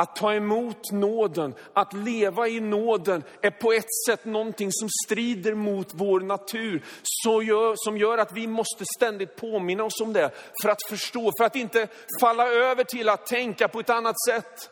Att 0.00 0.16
ta 0.16 0.34
emot 0.34 0.92
nåden, 0.92 1.54
att 1.72 1.92
leva 1.92 2.48
i 2.48 2.60
nåden 2.60 3.24
är 3.42 3.50
på 3.50 3.72
ett 3.72 3.94
sätt 4.06 4.24
någonting 4.24 4.68
som 4.72 4.88
strider 5.06 5.54
mot 5.54 5.88
vår 5.94 6.20
natur. 6.20 6.84
Så 7.02 7.42
gör, 7.42 7.74
som 7.76 7.98
gör 7.98 8.18
att 8.18 8.32
vi 8.32 8.46
måste 8.46 8.84
ständigt 8.96 9.36
påminna 9.36 9.84
oss 9.84 10.00
om 10.00 10.12
det 10.12 10.30
för 10.62 10.68
att 10.68 10.82
förstå, 10.88 11.32
för 11.38 11.44
att 11.44 11.56
inte 11.56 11.88
falla 12.20 12.48
över 12.48 12.84
till 12.84 13.08
att 13.08 13.26
tänka 13.26 13.68
på 13.68 13.80
ett 13.80 13.90
annat 13.90 14.16
sätt. 14.28 14.70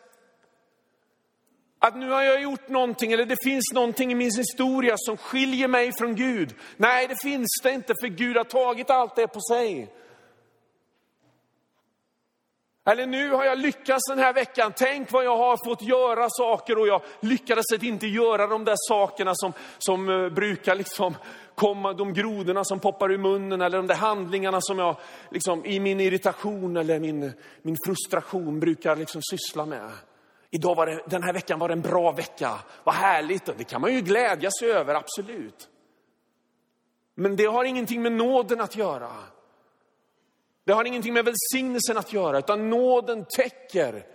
Att 1.78 1.96
nu 1.96 2.10
har 2.10 2.22
jag 2.22 2.42
gjort 2.42 2.68
någonting, 2.68 3.12
eller 3.12 3.26
det 3.26 3.44
finns 3.44 3.72
någonting 3.74 4.12
i 4.12 4.14
min 4.14 4.36
historia 4.36 4.94
som 4.96 5.16
skiljer 5.16 5.68
mig 5.68 5.92
från 5.98 6.14
Gud. 6.14 6.54
Nej, 6.76 7.08
det 7.08 7.16
finns 7.22 7.60
det 7.62 7.72
inte, 7.72 7.94
för 8.00 8.08
Gud 8.08 8.36
har 8.36 8.44
tagit 8.44 8.90
allt 8.90 9.16
det 9.16 9.26
på 9.26 9.40
sig. 9.40 9.92
Eller 12.90 13.06
nu 13.06 13.30
har 13.30 13.44
jag 13.44 13.58
lyckats 13.58 14.08
den 14.08 14.18
här 14.18 14.32
veckan. 14.32 14.72
Tänk 14.76 15.12
vad 15.12 15.24
jag 15.24 15.36
har 15.36 15.68
fått 15.68 15.82
göra 15.82 16.26
saker 16.30 16.78
och 16.78 16.86
jag 16.86 17.02
lyckades 17.20 17.64
inte 17.82 18.06
göra 18.06 18.46
de 18.46 18.64
där 18.64 18.74
sakerna 18.88 19.32
som, 19.34 19.52
som 19.78 20.08
eh, 20.08 20.28
brukar 20.28 20.74
liksom 20.74 21.14
komma, 21.54 21.92
de 21.92 22.12
grodorna 22.12 22.64
som 22.64 22.80
poppar 22.80 23.12
ur 23.12 23.18
munnen 23.18 23.60
eller 23.60 23.76
de 23.76 23.86
där 23.86 23.94
handlingarna 23.94 24.58
som 24.60 24.78
jag 24.78 24.96
liksom, 25.30 25.66
i 25.66 25.80
min 25.80 26.00
irritation 26.00 26.76
eller 26.76 26.98
min, 27.00 27.32
min 27.62 27.76
frustration 27.86 28.60
brukar 28.60 28.96
liksom 28.96 29.22
syssla 29.30 29.66
med. 29.66 29.90
Idag 30.50 30.74
var 30.74 30.86
det, 30.86 31.02
den 31.06 31.22
här 31.22 31.32
veckan 31.32 31.58
var 31.58 31.68
det 31.68 31.74
en 31.74 31.80
bra 31.80 32.12
vecka. 32.12 32.58
Vad 32.84 32.94
härligt. 32.94 33.58
Det 33.58 33.64
kan 33.64 33.80
man 33.80 33.94
ju 33.94 34.00
glädja 34.00 34.50
sig 34.60 34.70
över, 34.70 34.94
absolut. 34.94 35.68
Men 37.14 37.36
det 37.36 37.44
har 37.46 37.64
ingenting 37.64 38.02
med 38.02 38.12
nåden 38.12 38.60
att 38.60 38.76
göra. 38.76 39.10
Det 40.68 40.74
har 40.74 40.84
ingenting 40.84 41.14
med 41.14 41.24
välsignelsen 41.24 41.98
att 41.98 42.12
göra, 42.12 42.38
utan 42.38 42.70
nåden 42.70 43.24
täcker 43.24 44.06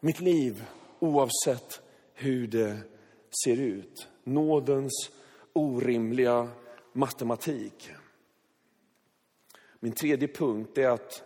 mitt 0.00 0.20
liv 0.20 0.64
oavsett 0.98 1.80
hur 2.14 2.46
det 2.46 2.78
ser 3.44 3.60
ut. 3.60 4.08
Nådens 4.24 5.10
orimliga 5.52 6.48
matematik. 6.92 7.90
Min 9.80 9.92
tredje 9.92 10.28
punkt 10.28 10.78
är 10.78 10.88
att 10.88 11.22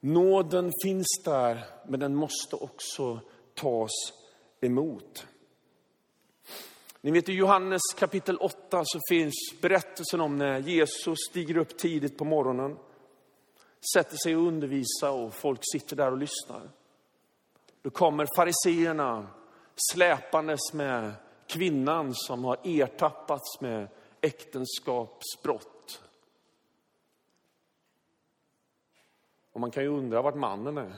nåden 0.00 0.72
finns 0.84 1.22
där, 1.24 1.64
men 1.88 2.00
den 2.00 2.14
måste 2.14 2.56
också 2.56 3.20
tas 3.54 4.12
emot. 4.60 5.26
Ni 7.00 7.10
vet 7.10 7.28
i 7.28 7.32
Johannes 7.32 7.82
kapitel 7.98 8.36
8 8.36 8.82
så 8.84 9.00
finns 9.08 9.34
berättelsen 9.60 10.20
om 10.20 10.38
när 10.38 10.58
Jesus 10.58 11.18
stiger 11.30 11.56
upp 11.56 11.78
tidigt 11.78 12.18
på 12.18 12.24
morgonen, 12.24 12.76
sätter 13.94 14.16
sig 14.16 14.36
och 14.36 14.42
undervisar 14.42 15.10
och 15.10 15.34
folk 15.34 15.60
sitter 15.72 15.96
där 15.96 16.12
och 16.12 16.18
lyssnar. 16.18 16.70
Då 17.82 17.90
kommer 17.90 18.26
fariseerna 18.36 19.28
släpandes 19.92 20.72
med 20.72 21.14
kvinnan 21.46 22.14
som 22.14 22.44
har 22.44 22.58
ertappats 22.64 23.60
med 23.60 23.88
äktenskapsbrott. 24.20 26.02
Och 29.52 29.60
man 29.60 29.70
kan 29.70 29.82
ju 29.82 29.88
undra 29.88 30.22
vart 30.22 30.34
mannen 30.34 30.78
är. 30.78 30.92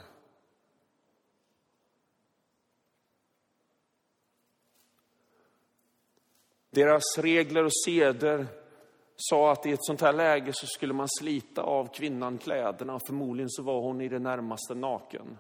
Deras 6.71 7.19
regler 7.19 7.65
och 7.65 7.75
seder 7.85 8.47
sa 9.21 9.53
att 9.53 9.67
i 9.67 9.73
ett 9.73 9.85
sånt 9.85 10.01
här 10.01 10.13
läge 10.13 10.53
så 10.53 10.67
skulle 10.67 10.95
man 10.95 11.09
slita 11.09 11.63
av 11.63 11.95
kvinnan 11.95 12.39
kläderna. 12.39 13.01
Förmodligen 13.07 13.51
så 13.51 13.63
var 13.63 13.81
hon 13.81 14.01
i 14.01 14.09
det 14.09 14.19
närmaste 14.19 14.75
naken. 14.75 15.39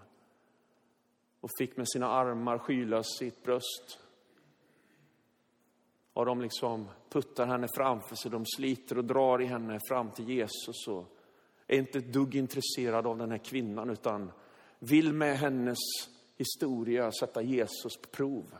Och 1.40 1.50
fick 1.58 1.76
med 1.76 1.88
sina 1.88 2.08
armar 2.08 2.58
skyla 2.58 3.02
sitt 3.02 3.42
bröst. 3.42 3.98
Och 6.12 6.26
de 6.26 6.40
liksom 6.40 6.88
puttar 7.10 7.46
henne 7.46 7.68
framför 7.76 8.16
sig, 8.16 8.30
de 8.30 8.46
sliter 8.46 8.98
och 8.98 9.04
drar 9.04 9.42
i 9.42 9.46
henne 9.46 9.80
fram 9.88 10.10
till 10.10 10.28
Jesus. 10.28 10.88
Och 10.88 11.04
är 11.66 11.78
inte 11.78 11.98
ett 11.98 12.12
dugg 12.12 12.34
intresserad 12.34 13.06
av 13.06 13.18
den 13.18 13.30
här 13.30 13.38
kvinnan 13.38 13.90
utan 13.90 14.32
vill 14.78 15.12
med 15.12 15.38
hennes 15.38 15.78
historia 16.36 17.12
sätta 17.12 17.42
Jesus 17.42 17.96
på 18.02 18.08
prov. 18.08 18.54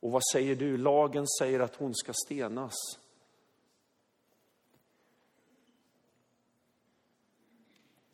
Och 0.00 0.10
vad 0.10 0.22
säger 0.32 0.56
du? 0.56 0.76
Lagen 0.76 1.26
säger 1.40 1.60
att 1.60 1.76
hon 1.76 1.94
ska 1.94 2.12
stenas. 2.26 2.74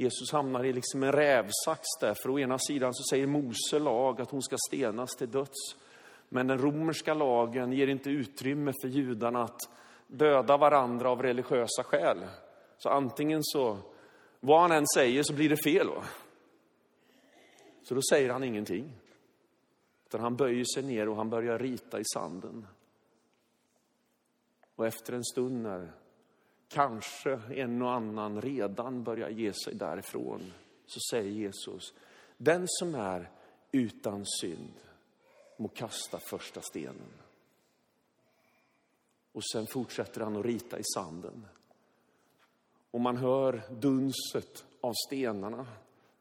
Jesus 0.02 0.32
hamnar 0.32 0.64
i 0.64 0.72
liksom 0.72 1.02
en 1.02 1.12
rävsax 1.12 1.80
där, 2.00 2.14
för 2.14 2.30
å 2.30 2.38
ena 2.38 2.58
sidan 2.58 2.94
så 2.94 3.02
säger 3.10 3.26
Mose 3.26 3.78
lag 3.78 4.20
att 4.20 4.30
hon 4.30 4.42
ska 4.42 4.56
stenas 4.68 5.16
till 5.16 5.30
döds. 5.30 5.76
Men 6.28 6.46
den 6.46 6.58
romerska 6.58 7.14
lagen 7.14 7.72
ger 7.72 7.86
inte 7.86 8.10
utrymme 8.10 8.72
för 8.82 8.88
judarna 8.88 9.42
att 9.42 9.60
döda 10.06 10.56
varandra 10.56 11.10
av 11.10 11.22
religiösa 11.22 11.84
skäl. 11.84 12.18
Så 12.78 12.88
antingen 12.88 13.40
så, 13.42 13.78
vad 14.40 14.60
han 14.60 14.72
än 14.72 14.86
säger 14.94 15.22
så 15.22 15.32
blir 15.34 15.48
det 15.48 15.62
fel. 15.64 15.88
Va? 15.88 16.04
Så 17.82 17.94
då 17.94 18.00
säger 18.10 18.30
han 18.30 18.44
ingenting. 18.44 18.92
Utan 20.06 20.20
han 20.20 20.36
böjer 20.36 20.64
sig 20.74 20.82
ner 20.82 21.08
och 21.08 21.16
han 21.16 21.30
börjar 21.30 21.58
rita 21.58 22.00
i 22.00 22.04
sanden. 22.14 22.66
Och 24.76 24.86
efter 24.86 25.12
en 25.12 25.24
stund 25.24 25.62
när 25.62 25.92
kanske 26.72 27.40
en 27.50 27.82
och 27.82 27.92
annan 27.92 28.40
redan 28.40 29.04
börjar 29.04 29.28
ge 29.28 29.52
sig 29.52 29.74
därifrån, 29.74 30.52
så 30.86 31.00
säger 31.10 31.30
Jesus, 31.30 31.94
den 32.36 32.64
som 32.66 32.94
är 32.94 33.30
utan 33.72 34.24
synd 34.40 34.74
må 35.56 35.68
kasta 35.68 36.18
första 36.18 36.60
stenen. 36.60 37.12
Och 39.32 39.44
sen 39.52 39.66
fortsätter 39.66 40.20
han 40.20 40.36
att 40.36 40.44
rita 40.44 40.78
i 40.78 40.82
sanden. 40.94 41.46
Och 42.90 43.00
man 43.00 43.16
hör 43.16 43.62
dunset 43.70 44.64
av 44.80 44.92
stenarna, 45.06 45.66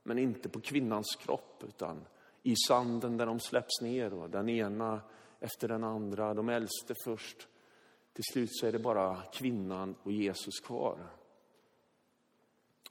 men 0.04 0.18
inte 0.18 0.50
på 0.50 0.60
kvinnans 0.62 1.16
kropp, 1.16 1.64
utan 1.68 2.06
i 2.44 2.56
sanden 2.68 3.18
där 3.18 3.26
de 3.26 3.40
släpps 3.40 3.82
ner 3.82 4.14
och 4.14 4.30
den 4.30 4.50
ena 4.50 5.02
efter 5.40 5.68
den 5.68 5.84
andra, 5.84 6.34
de 6.34 6.50
äldste 6.50 6.96
först. 7.06 7.48
Till 8.14 8.24
slut 8.24 8.50
så 8.52 8.68
är 8.68 8.72
det 8.72 8.80
bara 8.80 9.24
kvinnan 9.34 9.96
och 10.04 10.12
Jesus 10.12 10.60
kvar. 10.60 11.10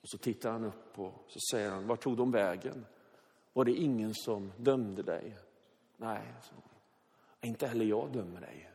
Och 0.00 0.08
så 0.08 0.18
tittar 0.18 0.52
han 0.52 0.64
upp 0.64 0.98
och 0.98 1.24
så 1.28 1.38
säger 1.50 1.70
han, 1.70 1.86
var 1.86 1.96
tog 1.96 2.16
de 2.16 2.30
vägen? 2.30 2.86
Var 3.52 3.64
det 3.64 3.72
ingen 3.72 4.14
som 4.14 4.52
dömde 4.56 5.02
dig? 5.02 5.36
Nej, 5.96 6.34
så. 6.42 6.54
inte 7.40 7.66
heller 7.66 7.84
jag 7.84 8.12
dömer 8.12 8.40
dig. 8.40 8.70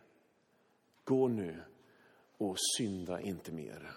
Gå 1.03 1.27
nu 1.27 1.63
och 2.37 2.55
synda 2.77 3.21
inte 3.21 3.51
mer. 3.51 3.91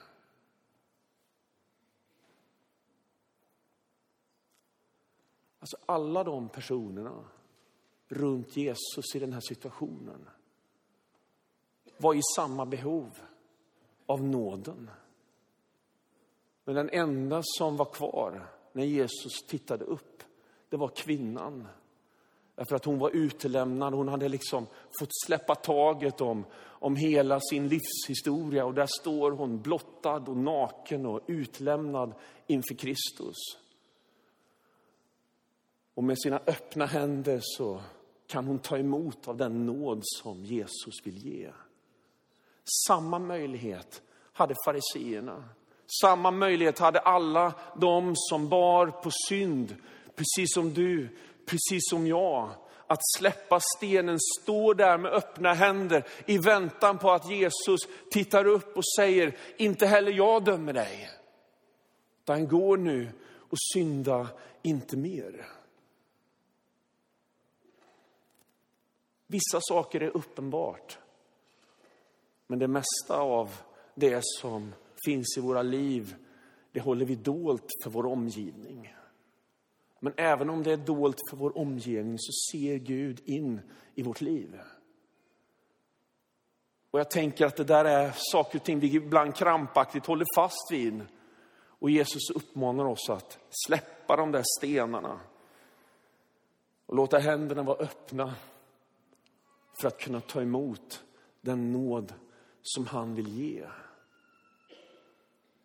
Alltså 5.59 5.77
alla 5.87 6.25
de 6.25 6.49
personerna 6.49 7.25
runt 8.09 8.57
Jesus 8.57 9.15
i 9.15 9.19
den 9.19 9.33
här 9.33 9.41
situationen 9.41 10.29
var 11.99 12.15
i 12.15 12.21
samma 12.37 12.67
behov 12.67 13.19
av 14.07 14.23
nåden. 14.23 14.91
Men 16.65 16.75
den 16.75 16.91
enda 16.91 17.41
som 17.45 17.77
var 17.77 17.85
kvar 17.85 18.49
när 18.73 18.85
Jesus 18.85 19.43
tittade 19.47 19.85
upp, 19.85 20.23
det 20.69 20.77
var 20.77 20.89
kvinnan. 20.89 21.69
Därför 22.55 22.77
att 22.77 22.85
hon 22.85 22.99
var 22.99 23.11
utelämnad, 23.11 23.95
hon 23.95 24.09
hade 24.09 24.29
liksom 24.29 24.67
fått 25.01 25.11
släppa 25.27 25.55
taget 25.55 26.21
om, 26.21 26.45
om 26.57 26.97
hela 26.97 27.41
sin 27.41 27.69
livshistoria. 27.69 28.65
Och 28.65 28.75
där 28.75 28.89
står 29.01 29.31
hon 29.31 29.63
blottad 29.63 30.17
och 30.17 30.37
naken 30.37 31.07
och 31.07 31.21
utlämnad 31.27 32.15
inför 32.47 32.75
Kristus. 32.75 33.37
Och 35.95 36.05
med 36.05 36.21
sina 36.23 36.41
öppna 36.47 36.87
händer 36.87 37.41
så 37.43 37.81
kan 38.27 38.47
hon 38.47 38.59
ta 38.59 38.79
emot 38.79 39.29
av 39.29 39.37
den 39.37 39.67
nåd 39.67 40.01
som 40.03 40.45
Jesus 40.45 40.95
vill 41.05 41.19
ge. 41.19 41.51
Samma 42.87 43.19
möjlighet 43.19 44.03
hade 44.33 44.55
fariseerna. 44.65 45.45
Samma 46.01 46.31
möjlighet 46.31 46.79
hade 46.79 46.99
alla 46.99 47.55
de 47.77 48.13
som 48.17 48.49
bar 48.49 48.87
på 48.87 49.11
synd, 49.29 49.77
precis 50.15 50.55
som 50.55 50.75
du, 50.75 51.09
precis 51.47 51.91
som 51.91 52.07
jag. 52.07 52.51
Att 52.87 53.01
släppa 53.17 53.61
stenen, 53.77 54.19
stå 54.41 54.75
där 54.75 54.99
med 54.99 55.13
öppna 55.13 55.53
händer 55.53 56.07
i 56.27 56.39
väntan 56.39 56.99
på 56.99 57.11
att 57.11 57.31
Jesus 57.31 57.81
tittar 58.11 58.47
upp 58.47 58.77
och 58.77 58.85
säger, 58.99 59.37
inte 59.57 59.87
heller 59.87 60.13
jag 60.13 60.45
dömer 60.45 60.73
dig. 60.73 61.11
Utan 62.23 62.49
går 62.49 62.77
nu 62.77 63.13
och 63.51 63.59
synda 63.73 64.29
inte 64.63 64.97
mer. 64.97 65.47
Vissa 69.27 69.61
saker 69.61 70.01
är 70.01 70.17
uppenbart. 70.17 70.99
Men 72.51 72.59
det 72.59 72.69
mesta 72.69 73.21
av 73.21 73.51
det 73.95 74.21
som 74.23 74.75
finns 75.05 75.37
i 75.39 75.41
våra 75.41 75.63
liv, 75.63 76.17
det 76.73 76.81
håller 76.81 77.05
vi 77.05 77.15
dolt 77.15 77.67
för 77.83 77.91
vår 77.91 78.07
omgivning. 78.07 78.95
Men 80.01 80.13
även 80.17 80.51
om 80.51 80.63
det 80.63 80.73
är 80.73 80.77
dolt 80.77 81.19
för 81.31 81.37
vår 81.37 81.59
omgivning 81.59 82.17
så 82.19 82.33
ser 82.53 82.77
Gud 82.77 83.21
in 83.25 83.61
i 83.95 84.03
vårt 84.03 84.21
liv. 84.21 84.61
Och 86.91 87.01
jag 87.01 87.11
tänker 87.11 87.47
att 87.47 87.57
det 87.57 87.65
där 87.65 87.85
är 87.85 88.13
saker 88.17 88.59
och 88.59 88.65
ting 88.65 88.81
vi 88.81 88.95
ibland 88.95 89.35
krampaktigt 89.35 90.07
håller 90.07 90.27
fast 90.37 90.71
vid. 90.71 91.03
Och 91.81 91.91
Jesus 91.91 92.31
uppmanar 92.35 92.85
oss 92.85 93.11
att 93.11 93.39
släppa 93.67 94.17
de 94.17 94.33
där 94.33 94.45
stenarna 94.59 95.21
och 96.87 96.97
låta 96.97 97.19
händerna 97.19 97.63
vara 97.63 97.79
öppna 97.79 98.35
för 99.81 99.89
att 99.89 99.99
kunna 99.99 100.21
ta 100.21 100.43
emot 100.43 101.05
den 101.41 101.73
nåd 101.73 102.15
som 102.75 102.87
han 102.87 103.15
vill 103.15 103.29
ge. 103.29 103.65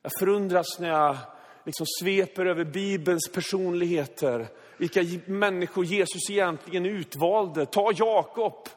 Jag 0.02 0.12
förundras 0.20 0.80
när 0.80 0.90
jag 0.90 1.18
liksom 1.66 1.86
sveper 2.02 2.46
över 2.46 2.66
Bibelns 2.66 3.32
personligheter, 3.32 4.48
vilka 4.78 5.04
människor 5.26 5.86
Jesus 5.86 6.30
egentligen 6.30 6.86
utvalde. 6.86 7.66
Ta 7.66 7.92
Jakob, 7.96 8.70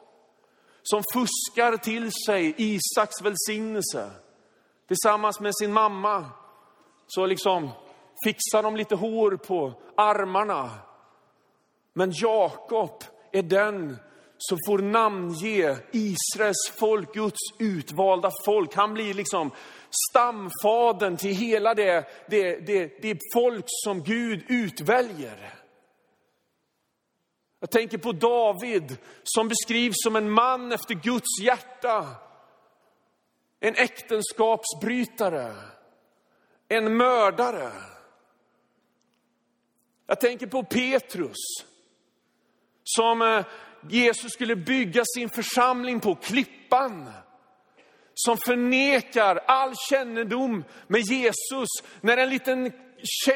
som 0.83 1.03
fuskar 1.13 1.77
till 1.77 2.11
sig 2.11 2.53
Isaks 2.57 3.21
välsignelse. 3.21 4.11
Tillsammans 4.87 5.39
med 5.39 5.55
sin 5.55 5.73
mamma 5.73 6.25
så 7.07 7.25
liksom 7.25 7.69
fixar 8.23 8.63
de 8.63 8.75
lite 8.75 8.95
hår 8.95 9.31
på 9.31 9.73
armarna. 9.95 10.69
Men 11.93 12.11
Jakob 12.15 13.03
är 13.31 13.43
den 13.43 13.97
som 14.37 14.57
får 14.67 14.79
namnge 14.79 15.77
Israels 15.91 16.71
folk, 16.79 17.13
Guds 17.13 17.39
utvalda 17.59 18.31
folk. 18.45 18.75
Han 18.75 18.93
blir 18.93 19.13
liksom 19.13 19.51
stamfaden 20.09 21.17
till 21.17 21.35
hela 21.35 21.73
det, 21.73 22.07
det, 22.29 22.67
det, 22.67 23.01
det 23.01 23.19
folk 23.33 23.65
som 23.67 24.03
Gud 24.03 24.43
utväljer. 24.47 25.53
Jag 27.59 27.69
tänker 27.69 27.97
på 27.97 28.11
David 28.11 28.97
som 29.23 29.47
beskrivs 29.47 29.95
som 29.97 30.15
en 30.15 30.31
man 30.31 30.71
efter 30.71 30.95
Guds 30.95 31.41
hjärta. 31.41 32.05
En 33.59 33.75
äktenskapsbrytare, 33.75 35.55
en 36.67 36.97
mördare. 36.97 37.71
Jag 40.07 40.19
tänker 40.19 40.47
på 40.47 40.63
Petrus 40.63 41.37
som 42.83 43.21
eh, 43.21 43.45
Jesus 43.89 44.31
skulle 44.31 44.55
bygga 44.55 45.03
sin 45.15 45.29
församling 45.29 45.99
på, 45.99 46.15
klippan. 46.15 47.09
Som 48.13 48.37
förnekar 48.37 49.35
all 49.35 49.73
kännedom 49.89 50.63
med 50.87 51.01
Jesus. 51.01 51.67
När 52.01 52.17
en 52.17 52.29
liten 52.29 52.71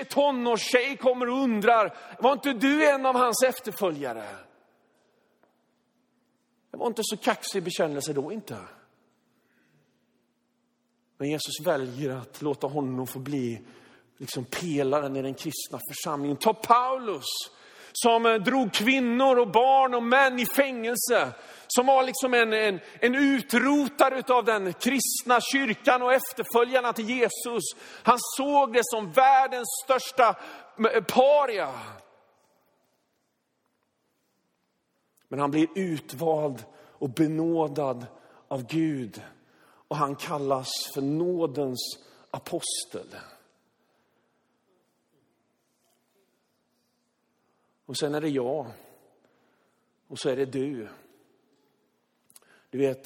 tonårstjej 0.09 0.97
kommer 0.97 1.29
och 1.29 1.37
undrar, 1.37 1.97
var 2.19 2.33
inte 2.33 2.53
du 2.53 2.89
en 2.89 3.05
av 3.05 3.15
hans 3.15 3.43
efterföljare? 3.43 4.25
Det 6.71 6.77
var 6.77 6.87
inte 6.87 7.01
så 7.05 7.17
kaxig 7.17 7.63
bekännelse 7.63 8.13
då 8.13 8.31
inte. 8.31 8.57
Men 11.17 11.29
Jesus 11.29 11.61
väljer 11.63 12.15
att 12.15 12.41
låta 12.41 12.67
honom 12.67 13.07
få 13.07 13.19
bli 13.19 13.61
liksom 14.17 14.45
pelaren 14.45 15.15
i 15.15 15.21
den 15.21 15.33
kristna 15.33 15.79
församlingen. 15.89 16.37
Ta 16.37 16.53
Paulus 16.53 17.25
som 17.93 18.25
eh, 18.25 18.33
drog 18.33 18.73
kvinnor 18.73 19.39
och 19.39 19.51
barn 19.51 19.93
och 19.93 20.03
män 20.03 20.39
i 20.39 20.45
fängelse. 20.45 21.27
Som 21.67 21.85
var 21.85 22.03
liksom 22.03 22.33
en, 22.33 22.53
en, 22.53 22.79
en 22.99 23.15
utrotare 23.15 24.33
av 24.33 24.45
den 24.45 24.73
kristna 24.73 25.41
kyrkan 25.41 26.01
och 26.01 26.13
efterföljarna 26.13 26.93
till 26.93 27.09
Jesus. 27.09 27.63
Han 28.03 28.17
såg 28.37 28.73
det 28.73 28.81
som 28.83 29.11
världens 29.11 29.67
största 29.83 30.35
eh, 30.93 31.03
paria. 31.03 31.69
Men 35.27 35.39
han 35.39 35.51
blir 35.51 35.67
utvald 35.75 36.63
och 36.77 37.09
benådad 37.09 38.05
av 38.47 38.67
Gud. 38.67 39.21
Och 39.87 39.97
han 39.97 40.15
kallas 40.15 40.69
för 40.93 41.01
nådens 41.01 41.99
apostel. 42.31 43.07
Och 47.85 47.97
sen 47.97 48.15
är 48.15 48.21
det 48.21 48.29
jag. 48.29 48.71
Och 50.07 50.19
så 50.19 50.29
är 50.29 50.35
det 50.35 50.45
du. 50.45 50.87
Du 52.69 52.77
vet, 52.77 53.03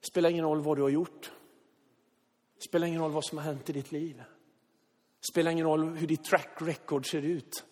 det 0.00 0.06
spelar 0.10 0.30
ingen 0.30 0.44
roll 0.44 0.60
vad 0.60 0.78
du 0.78 0.82
har 0.82 0.88
gjort. 0.88 1.32
Det 2.56 2.62
spelar 2.62 2.86
ingen 2.86 3.00
roll 3.00 3.12
vad 3.12 3.24
som 3.24 3.38
har 3.38 3.44
hänt 3.44 3.70
i 3.70 3.72
ditt 3.72 3.92
liv. 3.92 4.16
Det 4.16 5.32
spelar 5.32 5.50
ingen 5.50 5.66
roll 5.66 5.96
hur 5.96 6.06
ditt 6.06 6.24
track 6.24 6.56
record 6.58 7.10
ser 7.10 7.22
ut. 7.22 7.64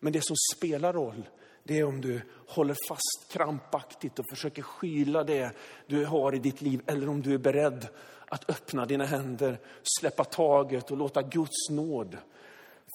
Men 0.00 0.12
det 0.12 0.24
som 0.24 0.36
spelar 0.56 0.92
roll, 0.92 1.28
det 1.64 1.78
är 1.78 1.84
om 1.84 2.00
du 2.00 2.20
håller 2.46 2.76
fast 2.88 3.32
krampaktigt 3.32 4.18
och 4.18 4.24
försöker 4.30 4.62
skyla 4.62 5.24
det 5.24 5.56
du 5.86 6.04
har 6.04 6.34
i 6.34 6.38
ditt 6.38 6.60
liv. 6.60 6.82
Eller 6.86 7.08
om 7.08 7.22
du 7.22 7.34
är 7.34 7.38
beredd 7.38 7.88
att 8.26 8.50
öppna 8.50 8.86
dina 8.86 9.04
händer, 9.04 9.58
släppa 9.82 10.24
taget 10.24 10.90
och 10.90 10.96
låta 10.96 11.22
Guds 11.22 11.70
nåd 11.70 12.18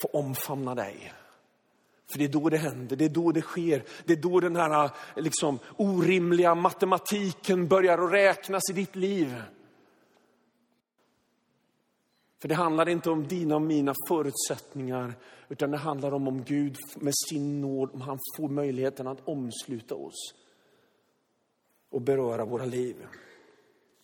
få 0.02 0.08
omfamna 0.08 0.76
dig. 0.76 1.14
För 2.12 2.18
det 2.18 2.24
är 2.24 2.30
då 2.30 2.50
det 2.50 2.58
händer, 2.58 2.96
det 2.96 3.06
är 3.06 3.10
då 3.10 3.32
det 3.32 3.42
sker. 3.42 3.84
Det 4.06 4.14
är 4.14 4.18
då 4.18 4.40
den 4.40 4.56
här 4.56 4.92
liksom, 5.16 5.60
orimliga 5.78 6.56
matematiken 6.56 7.68
börjar 7.68 7.98
att 7.98 8.12
räknas 8.12 8.70
i 8.70 8.74
ditt 8.74 8.96
liv. 8.96 9.36
För 12.42 12.48
det 12.48 12.56
handlar 12.56 12.90
inte 12.90 13.10
om 13.10 13.28
dina 13.28 13.56
och 13.56 13.62
mina 13.62 13.94
förutsättningar, 14.08 15.14
utan 15.50 15.72
det 15.72 15.78
handlar 15.78 16.14
om 16.14 16.28
om 16.28 16.44
Gud 16.44 16.78
med 16.96 17.14
sin 17.30 17.62
nåd, 17.62 17.90
om 17.94 18.02
han 18.02 18.20
får 18.38 18.50
möjligheten 18.50 19.08
att 19.08 19.28
omsluta 19.28 19.96
oss 19.96 20.34
och 21.90 22.02
beröra 22.02 22.46
våra 22.46 22.66
liv. 22.66 22.96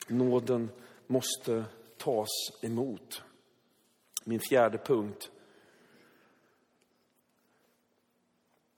Nåden 0.08 0.70
måste 1.08 1.66
tas 1.98 2.30
emot. 2.62 3.24
Min 4.26 4.40
fjärde 4.40 4.78
punkt 4.78 5.32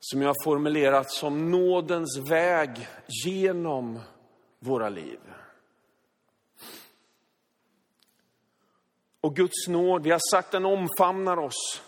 som 0.08 0.22
jag 0.22 0.28
har 0.28 0.44
formulerat 0.44 1.10
som 1.10 1.50
nådens 1.50 2.18
väg 2.30 2.88
genom 3.24 4.00
våra 4.58 4.88
liv. 4.88 5.20
Och 9.20 9.36
Guds 9.36 9.68
nåd, 9.68 10.02
vi 10.02 10.10
har 10.10 10.30
sagt 10.30 10.52
den 10.52 10.64
omfamnar 10.64 11.36
oss. 11.36 11.82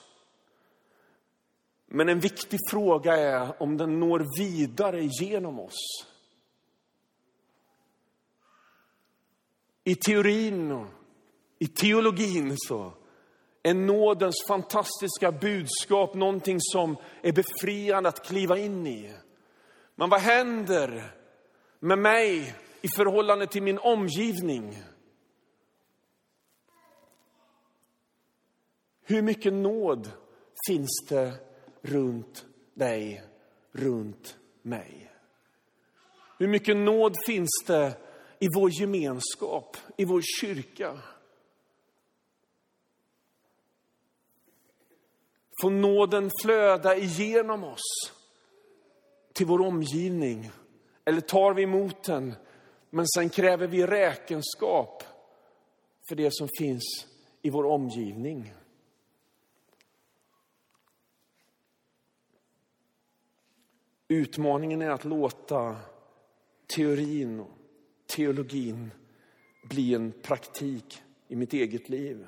Men 1.87 2.09
en 2.09 2.21
viktig 2.21 2.59
fråga 2.71 3.17
är 3.17 3.63
om 3.63 3.77
den 3.77 4.01
når 4.01 4.27
vidare 4.39 5.09
genom 5.21 5.61
oss. 5.61 6.07
I 9.85 9.95
teorin 9.95 10.73
och 10.73 10.87
i 11.59 11.67
teologin 11.67 12.55
så 12.59 12.93
är 13.63 13.75
nådens 13.75 14.45
fantastiska 14.49 15.33
budskap 15.33 16.15
någonting 16.15 16.57
som 16.61 16.97
är 17.23 17.33
befriande 17.33 18.09
att 18.09 18.27
kliva 18.27 18.59
in 18.59 18.87
i. 18.87 19.15
Men 19.95 20.11
vad 20.11 20.21
händer 20.21 21.15
med 21.81 21.99
mig 21.99 22.55
i 22.83 22.89
förhållande 22.89 23.47
till 23.47 23.63
min 23.63 23.79
omgivning? 23.79 24.83
Hur 29.03 29.23
mycket 29.23 29.53
nåd 29.53 30.11
finns 30.69 31.07
det 31.09 31.35
runt 31.83 32.47
dig, 32.75 33.23
runt 33.73 34.39
mig? 34.63 35.13
Hur 36.39 36.49
mycket 36.49 36.77
nåd 36.77 37.17
finns 37.27 37.65
det 37.67 37.97
i 38.39 38.47
vår 38.55 38.71
gemenskap, 38.81 39.77
i 39.97 40.05
vår 40.05 40.23
kyrka? 40.41 40.99
Får 45.63 45.71
nåden 45.71 46.31
flöda 46.43 46.97
igenom 46.97 47.65
oss 47.65 48.13
till 49.33 49.47
vår 49.47 49.61
omgivning? 49.61 50.51
Eller 51.05 51.21
tar 51.21 51.55
vi 51.55 51.63
emot 51.63 52.05
den, 52.05 52.35
men 52.91 53.07
sen 53.09 53.31
kräver 53.31 53.67
vi 53.67 53.87
räkenskap 53.87 55.03
för 56.09 56.17
det 56.17 56.31
som 56.35 56.49
finns 56.59 57.07
i 57.43 57.51
vår 57.51 57.65
omgivning? 57.65 58.55
Utmaningen 64.09 64.83
är 64.83 64.91
att 64.91 65.05
låta 65.05 65.77
teorin 66.67 67.41
och 67.41 67.51
teologin 68.07 68.91
bli 69.69 69.95
en 69.95 70.13
praktik 70.13 71.03
i 71.29 71.37
mitt 71.37 71.53
eget 71.53 71.89
liv. 71.89 72.27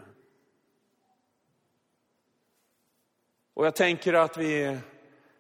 Och 3.60 3.66
jag 3.66 3.76
tänker 3.76 4.12
att 4.12 4.34
det 4.34 4.80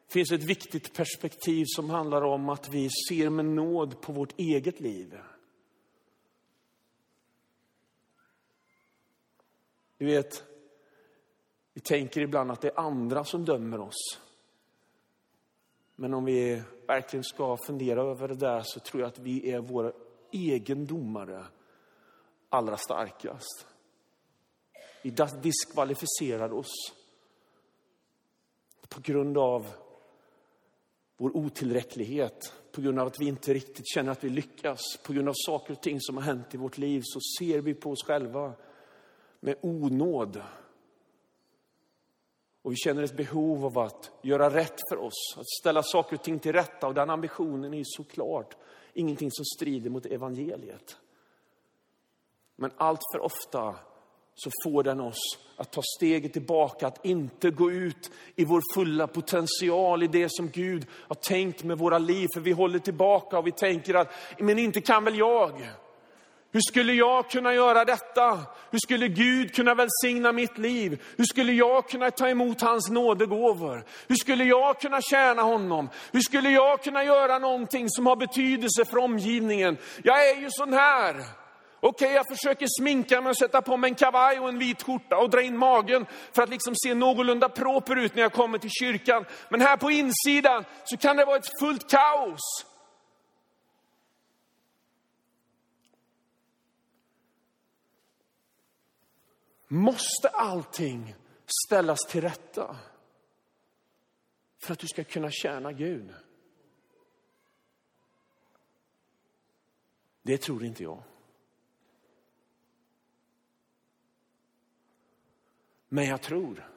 finns 0.08 0.32
ett 0.32 0.42
viktigt 0.42 0.94
perspektiv 0.94 1.64
som 1.68 1.90
handlar 1.90 2.22
om 2.22 2.48
att 2.48 2.68
vi 2.68 2.88
ser 3.08 3.30
med 3.30 3.44
nåd 3.44 4.00
på 4.00 4.12
vårt 4.12 4.40
eget 4.40 4.80
liv. 4.80 5.18
Du 9.98 10.06
vet, 10.06 10.44
vi 11.74 11.80
tänker 11.80 12.20
ibland 12.20 12.50
att 12.50 12.60
det 12.60 12.68
är 12.68 12.80
andra 12.80 13.24
som 13.24 13.44
dömer 13.44 13.80
oss. 13.80 14.20
Men 15.96 16.14
om 16.14 16.24
vi 16.24 16.62
verkligen 16.86 17.24
ska 17.24 17.56
fundera 17.66 18.02
över 18.02 18.28
det 18.28 18.34
där 18.34 18.62
så 18.64 18.80
tror 18.80 19.00
jag 19.00 19.08
att 19.08 19.18
vi 19.18 19.50
är 19.50 19.60
våra 19.60 19.92
egen 20.30 20.86
domare 20.86 21.46
allra 22.48 22.76
starkast. 22.76 23.66
Vi 25.02 25.14
diskvalificerar 25.42 26.52
oss 26.52 26.99
på 28.90 29.00
grund 29.00 29.38
av 29.38 29.66
vår 31.16 31.36
otillräcklighet, 31.36 32.52
på 32.72 32.80
grund 32.80 32.98
av 32.98 33.06
att 33.06 33.20
vi 33.20 33.26
inte 33.26 33.54
riktigt 33.54 33.88
känner 33.88 34.12
att 34.12 34.24
vi 34.24 34.28
lyckas, 34.28 34.80
på 35.06 35.12
grund 35.12 35.28
av 35.28 35.34
saker 35.36 35.72
och 35.72 35.82
ting 35.82 36.00
som 36.00 36.16
har 36.16 36.24
hänt 36.24 36.54
i 36.54 36.56
vårt 36.56 36.78
liv 36.78 37.02
så 37.04 37.20
ser 37.38 37.60
vi 37.60 37.74
på 37.74 37.90
oss 37.90 38.04
själva 38.04 38.52
med 39.40 39.56
onåd. 39.60 40.42
Och 42.62 42.72
vi 42.72 42.76
känner 42.76 43.02
ett 43.02 43.16
behov 43.16 43.64
av 43.64 43.78
att 43.78 44.10
göra 44.22 44.54
rätt 44.54 44.80
för 44.88 44.96
oss, 44.96 45.36
att 45.36 45.48
ställa 45.60 45.82
saker 45.82 46.16
och 46.16 46.22
ting 46.22 46.38
till 46.38 46.52
rätta. 46.52 46.86
Och 46.86 46.94
den 46.94 47.10
ambitionen 47.10 47.74
är 47.74 47.82
såklart 47.84 48.56
ingenting 48.94 49.30
som 49.30 49.44
strider 49.44 49.90
mot 49.90 50.06
evangeliet. 50.06 50.96
Men 52.56 52.70
allt 52.76 53.00
för 53.12 53.20
ofta 53.20 53.76
så 54.34 54.50
får 54.64 54.82
den 54.82 55.00
oss 55.00 55.38
att 55.56 55.72
ta 55.72 55.82
steget 55.96 56.32
tillbaka, 56.32 56.86
att 56.86 57.04
inte 57.04 57.50
gå 57.50 57.70
ut 57.70 58.10
i 58.36 58.44
vår 58.44 58.62
fulla 58.74 59.06
potential, 59.06 60.02
i 60.02 60.06
det 60.06 60.26
som 60.30 60.48
Gud 60.50 60.86
har 60.92 61.14
tänkt 61.14 61.64
med 61.64 61.78
våra 61.78 61.98
liv. 61.98 62.26
För 62.34 62.40
vi 62.40 62.52
håller 62.52 62.78
tillbaka 62.78 63.38
och 63.38 63.46
vi 63.46 63.52
tänker 63.52 63.94
att, 63.94 64.12
men 64.38 64.58
inte 64.58 64.80
kan 64.80 65.04
väl 65.04 65.18
jag? 65.18 65.70
Hur 66.52 66.60
skulle 66.60 66.92
jag 66.92 67.30
kunna 67.30 67.54
göra 67.54 67.84
detta? 67.84 68.40
Hur 68.70 68.78
skulle 68.78 69.08
Gud 69.08 69.54
kunna 69.54 69.74
välsigna 69.74 70.32
mitt 70.32 70.58
liv? 70.58 71.02
Hur 71.16 71.24
skulle 71.24 71.52
jag 71.52 71.88
kunna 71.88 72.10
ta 72.10 72.28
emot 72.28 72.60
hans 72.60 72.90
nådegåvor? 72.90 73.84
Hur 74.08 74.16
skulle 74.16 74.44
jag 74.44 74.80
kunna 74.80 75.00
tjäna 75.00 75.42
honom? 75.42 75.88
Hur 76.12 76.20
skulle 76.20 76.50
jag 76.50 76.82
kunna 76.82 77.04
göra 77.04 77.38
någonting 77.38 77.86
som 77.88 78.06
har 78.06 78.16
betydelse 78.16 78.84
för 78.84 78.98
omgivningen? 78.98 79.76
Jag 80.02 80.30
är 80.30 80.40
ju 80.40 80.46
sån 80.50 80.72
här. 80.72 81.39
Okej, 81.82 82.06
okay, 82.06 82.16
jag 82.16 82.28
försöker 82.28 82.66
sminka 82.80 83.20
mig 83.20 83.30
och 83.30 83.36
sätta 83.36 83.62
på 83.62 83.76
mig 83.76 83.90
en 83.90 83.94
kavaj 83.94 84.40
och 84.40 84.48
en 84.48 84.58
vit 84.58 84.82
skjorta 84.82 85.16
och 85.16 85.30
dra 85.30 85.42
in 85.42 85.56
magen 85.56 86.06
för 86.32 86.42
att 86.42 86.48
liksom 86.48 86.74
se 86.76 86.94
någorlunda 86.94 87.48
proper 87.48 87.96
ut 87.96 88.14
när 88.14 88.22
jag 88.22 88.32
kommer 88.32 88.58
till 88.58 88.70
kyrkan. 88.70 89.24
Men 89.48 89.60
här 89.60 89.76
på 89.76 89.90
insidan 89.90 90.64
så 90.84 90.96
kan 90.96 91.16
det 91.16 91.24
vara 91.24 91.36
ett 91.36 91.58
fullt 91.60 91.90
kaos. 91.90 92.40
Måste 99.68 100.28
allting 100.28 101.14
ställas 101.66 102.00
till 102.08 102.20
rätta 102.20 102.76
för 104.58 104.72
att 104.72 104.78
du 104.78 104.86
ska 104.86 105.04
kunna 105.04 105.30
tjäna 105.30 105.72
Gud? 105.72 106.14
Det 110.22 110.38
tror 110.38 110.64
inte 110.64 110.82
jag. 110.82 111.02
Men 115.92 116.04
jag 116.04 116.22
tror 116.22 116.70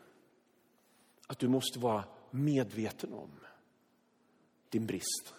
att 1.27 1.39
du 1.39 1.47
måste 1.47 1.79
vara 1.79 2.05
medveten 2.31 3.13
om 3.13 3.29
din 4.69 4.85
brist 4.85 5.33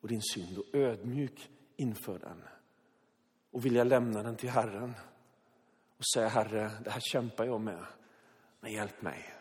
och 0.00 0.08
din 0.08 0.22
synd 0.22 0.58
och 0.58 0.74
ödmjuk 0.74 1.50
inför 1.76 2.18
den 2.18 2.42
och 3.50 3.64
vilja 3.64 3.84
lämna 3.84 4.22
den 4.22 4.36
till 4.36 4.50
Herren 4.50 4.94
och 5.96 6.06
säga 6.14 6.28
Herre, 6.28 6.70
det 6.84 6.90
här 6.90 7.00
kämpar 7.00 7.44
jag 7.44 7.60
med, 7.60 7.84
men 8.60 8.72
hjälp 8.72 9.02
mig. 9.02 9.34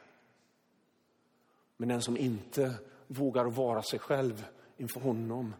Men 1.78 1.89
den 1.89 2.02
som 2.02 2.17
inte 2.17 2.76
vågar 3.08 3.46
vara 3.46 3.82
sig 3.82 4.00
själv 4.00 4.46
inför 4.78 5.00
honom, 5.00 5.56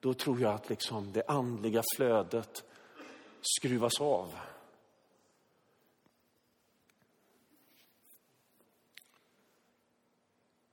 då 0.00 0.14
tror 0.14 0.40
jag 0.40 0.54
att 0.54 0.68
liksom 0.68 1.12
det 1.12 1.22
andliga 1.28 1.82
flödet 1.96 2.64
skruvas 3.40 4.00
av. 4.00 4.34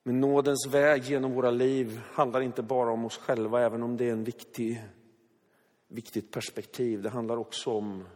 Men 0.07 0.19
nådens 0.19 0.67
väg 0.67 1.03
genom 1.03 1.33
våra 1.33 1.51
liv 1.51 2.01
handlar 2.11 2.41
inte 2.41 2.63
bara 2.63 2.91
om 2.91 3.05
oss 3.05 3.17
själva, 3.17 3.61
även 3.61 3.83
om 3.83 3.97
det 3.97 4.05
är 4.05 4.11
en 4.11 4.23
viktig, 4.23 4.83
viktigt 5.87 6.31
perspektiv. 6.31 7.01
Det 7.01 7.09
handlar 7.09 7.37
också 7.37 7.71
om 7.71 8.07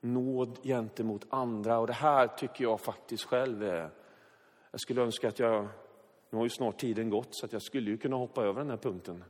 nåd 0.00 0.58
gentemot 0.62 1.26
andra. 1.28 1.78
Och 1.78 1.86
det 1.86 1.92
här 1.92 2.26
tycker 2.26 2.64
jag 2.64 2.80
faktiskt 2.80 3.24
själv 3.24 3.62
är... 3.62 3.90
Jag 4.70 4.80
skulle 4.80 5.02
önska 5.02 5.28
att 5.28 5.38
jag... 5.38 5.68
Nu 6.30 6.38
har 6.38 6.44
ju 6.44 6.50
snart 6.50 6.80
tiden 6.80 7.10
gått, 7.10 7.28
så 7.30 7.46
att 7.46 7.52
jag 7.52 7.62
skulle 7.62 7.90
ju 7.90 7.96
kunna 7.96 8.16
hoppa 8.16 8.42
över 8.44 8.60
den 8.60 8.70
här 8.70 8.76
punkten. 8.76 9.24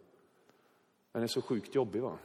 Den 1.13 1.23
är 1.23 1.27
så 1.27 1.43
sjukt 1.43 1.75
jobbig, 1.75 2.03
va? 2.03 2.19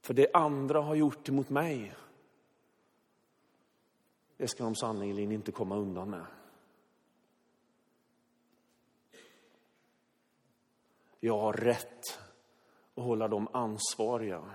För 0.00 0.14
det 0.14 0.34
andra 0.34 0.80
har 0.80 0.94
gjort 0.94 1.28
emot 1.28 1.50
mig, 1.50 1.94
det 4.36 4.48
ska 4.48 4.64
de 4.64 4.74
sannerligen 4.74 5.32
inte 5.32 5.52
komma 5.52 5.76
undan 5.76 6.10
med. 6.10 6.26
Jag 11.20 11.38
har 11.38 11.52
rätt 11.52 12.18
att 12.94 13.04
hålla 13.04 13.28
dem 13.28 13.48
ansvariga. 13.52 14.50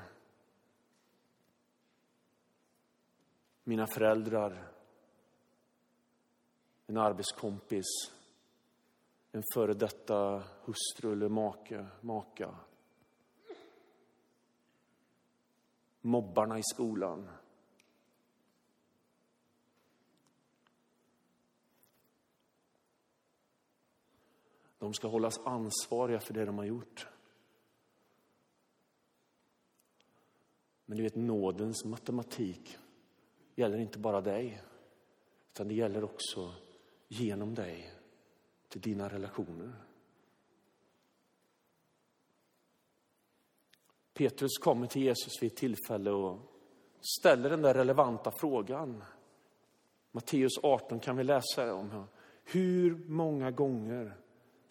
Mina 3.63 3.88
föräldrar, 3.88 4.72
en 6.88 6.98
arbetskompis, 6.98 7.86
en 9.32 9.44
före 9.54 9.74
detta 9.74 10.44
hustru 10.63 11.12
eller 11.12 11.30
make, 11.30 11.88
maka. 12.02 12.56
Mobbarna 16.02 16.60
i 16.60 16.63
skolan. 16.63 17.30
De 24.82 24.94
ska 24.94 25.08
hållas 25.08 25.39
ansvariga 25.46 26.20
för 26.20 26.34
det 26.34 26.46
de 26.46 26.58
har 26.58 26.65
gjort. 26.65 27.08
Men 30.86 30.98
du 30.98 31.04
vet, 31.04 31.15
nådens 31.15 31.86
matematik 31.86 32.78
gäller 33.56 33.78
inte 33.78 34.00
bara 34.00 34.22
dig, 34.22 34.63
utan 35.52 35.67
det 35.67 35.74
gäller 35.74 36.04
också 36.04 36.54
genom 37.08 37.56
dig 37.56 37.94
till 38.67 38.82
dina 38.82 39.10
relationer. 39.10 39.74
Petrus 44.13 44.58
kommer 44.58 44.88
till 44.88 45.02
Jesus 45.02 45.44
vid 45.44 45.52
ett 45.52 45.58
tillfälle 45.58 46.12
och 46.12 46.39
ställer 47.20 47.50
den 47.50 47.62
där 47.62 47.74
relevanta 47.74 48.32
frågan. 48.32 49.04
Matteus 50.12 50.58
18 50.63 51.00
kan 51.00 51.17
vi 51.17 51.24
läsa 51.24 51.74
om. 51.74 52.08
Hur 52.44 52.96
många 53.08 53.52
gånger 53.52 54.17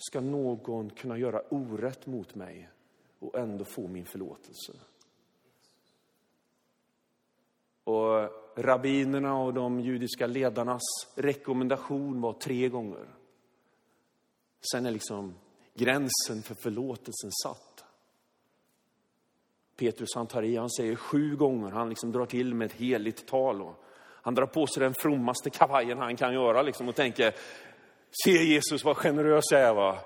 ska 0.01 0.21
någon 0.21 0.91
kunna 0.91 1.19
göra 1.19 1.43
orätt 1.49 2.07
mot 2.07 2.35
mig 2.35 2.69
och 3.19 3.39
ändå 3.39 3.65
få 3.65 3.89
min 3.89 4.07
förlåtelse? 4.07 4.73
Och 7.85 8.31
rabbinerna 8.57 9.37
och 9.37 9.55
de 9.55 9.81
judiska 9.81 10.27
ledarnas 10.27 10.83
rekommendation 11.15 12.21
var 12.21 12.33
tre 12.33 12.69
gånger. 12.69 13.07
Sen 14.73 14.87
är 14.87 14.91
liksom 14.91 15.35
gränsen 15.75 16.43
för 16.43 16.55
förlåtelsen 16.63 17.31
satt. 17.43 17.85
Petrus 19.77 20.15
han 20.15 20.27
tar 20.27 20.43
i, 20.43 20.57
han 20.57 20.71
säger 20.71 20.97
sju 20.97 21.37
gånger, 21.37 21.71
han 21.71 21.89
liksom 21.89 22.13
drar 22.13 22.27
till 22.27 22.55
med 22.55 22.67
ett 22.67 22.73
heligt 22.73 23.27
tal. 23.27 23.63
Och 23.63 23.85
han 24.23 24.35
drar 24.35 24.47
på 24.47 24.67
sig 24.67 24.83
den 24.83 24.95
frommaste 24.95 25.51
kavajen 25.51 25.99
han 25.99 26.17
kan 26.17 26.35
göra 26.35 26.63
liksom 26.63 26.89
och 26.89 26.95
tänker, 26.95 27.35
se 28.25 28.45
Jesus 28.45 28.85
vad 28.85 28.97
generös 28.97 29.45
jag 29.51 29.61
är. 29.61 29.75
Va? 29.75 29.99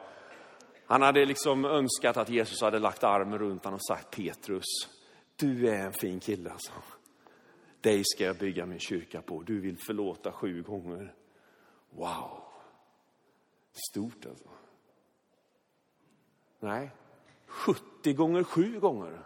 Han 0.86 1.02
hade 1.02 1.24
liksom 1.24 1.64
önskat 1.64 2.16
att 2.16 2.28
Jesus 2.28 2.60
hade 2.60 2.78
lagt 2.78 3.04
armen 3.04 3.38
runt 3.38 3.64
honom 3.64 3.74
och 3.74 3.86
sagt 3.86 4.16
Petrus, 4.16 4.64
du 5.36 5.68
är 5.68 5.86
en 5.86 5.92
fin 5.92 6.20
kille 6.20 6.50
alltså. 6.50 6.72
Dig 7.80 8.02
ska 8.04 8.24
jag 8.24 8.38
bygga 8.38 8.66
min 8.66 8.78
kyrka 8.78 9.22
på. 9.22 9.42
Du 9.42 9.60
vill 9.60 9.78
förlåta 9.86 10.32
sju 10.32 10.62
gånger. 10.62 11.14
Wow! 11.90 12.42
Stort 13.90 14.26
alltså. 14.26 14.48
Nej, 16.60 16.90
70 17.46 18.12
gånger 18.12 18.44
sju 18.44 18.80
gånger. 18.80 19.20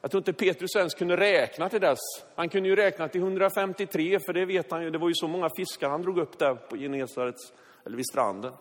Jag 0.00 0.10
tror 0.10 0.20
inte 0.20 0.32
Petrus 0.32 0.76
ens 0.76 0.94
kunde 0.94 1.16
räkna 1.16 1.68
till 1.68 1.80
dess. 1.80 1.98
Han 2.34 2.48
kunde 2.48 2.68
ju 2.68 2.76
räkna 2.76 3.08
till 3.08 3.20
153, 3.20 4.18
för 4.20 4.32
det 4.32 4.44
vet 4.44 4.70
han 4.70 4.82
ju. 4.82 4.90
Det 4.90 4.98
var 4.98 5.08
ju 5.08 5.14
så 5.14 5.28
många 5.28 5.50
fiskar 5.56 5.88
han 5.88 6.02
drog 6.02 6.18
upp 6.18 6.38
där 6.38 6.54
på 6.54 6.76
Genesarets, 6.76 7.52
eller 7.86 7.96
vid 7.96 8.06
stranden. 8.06 8.52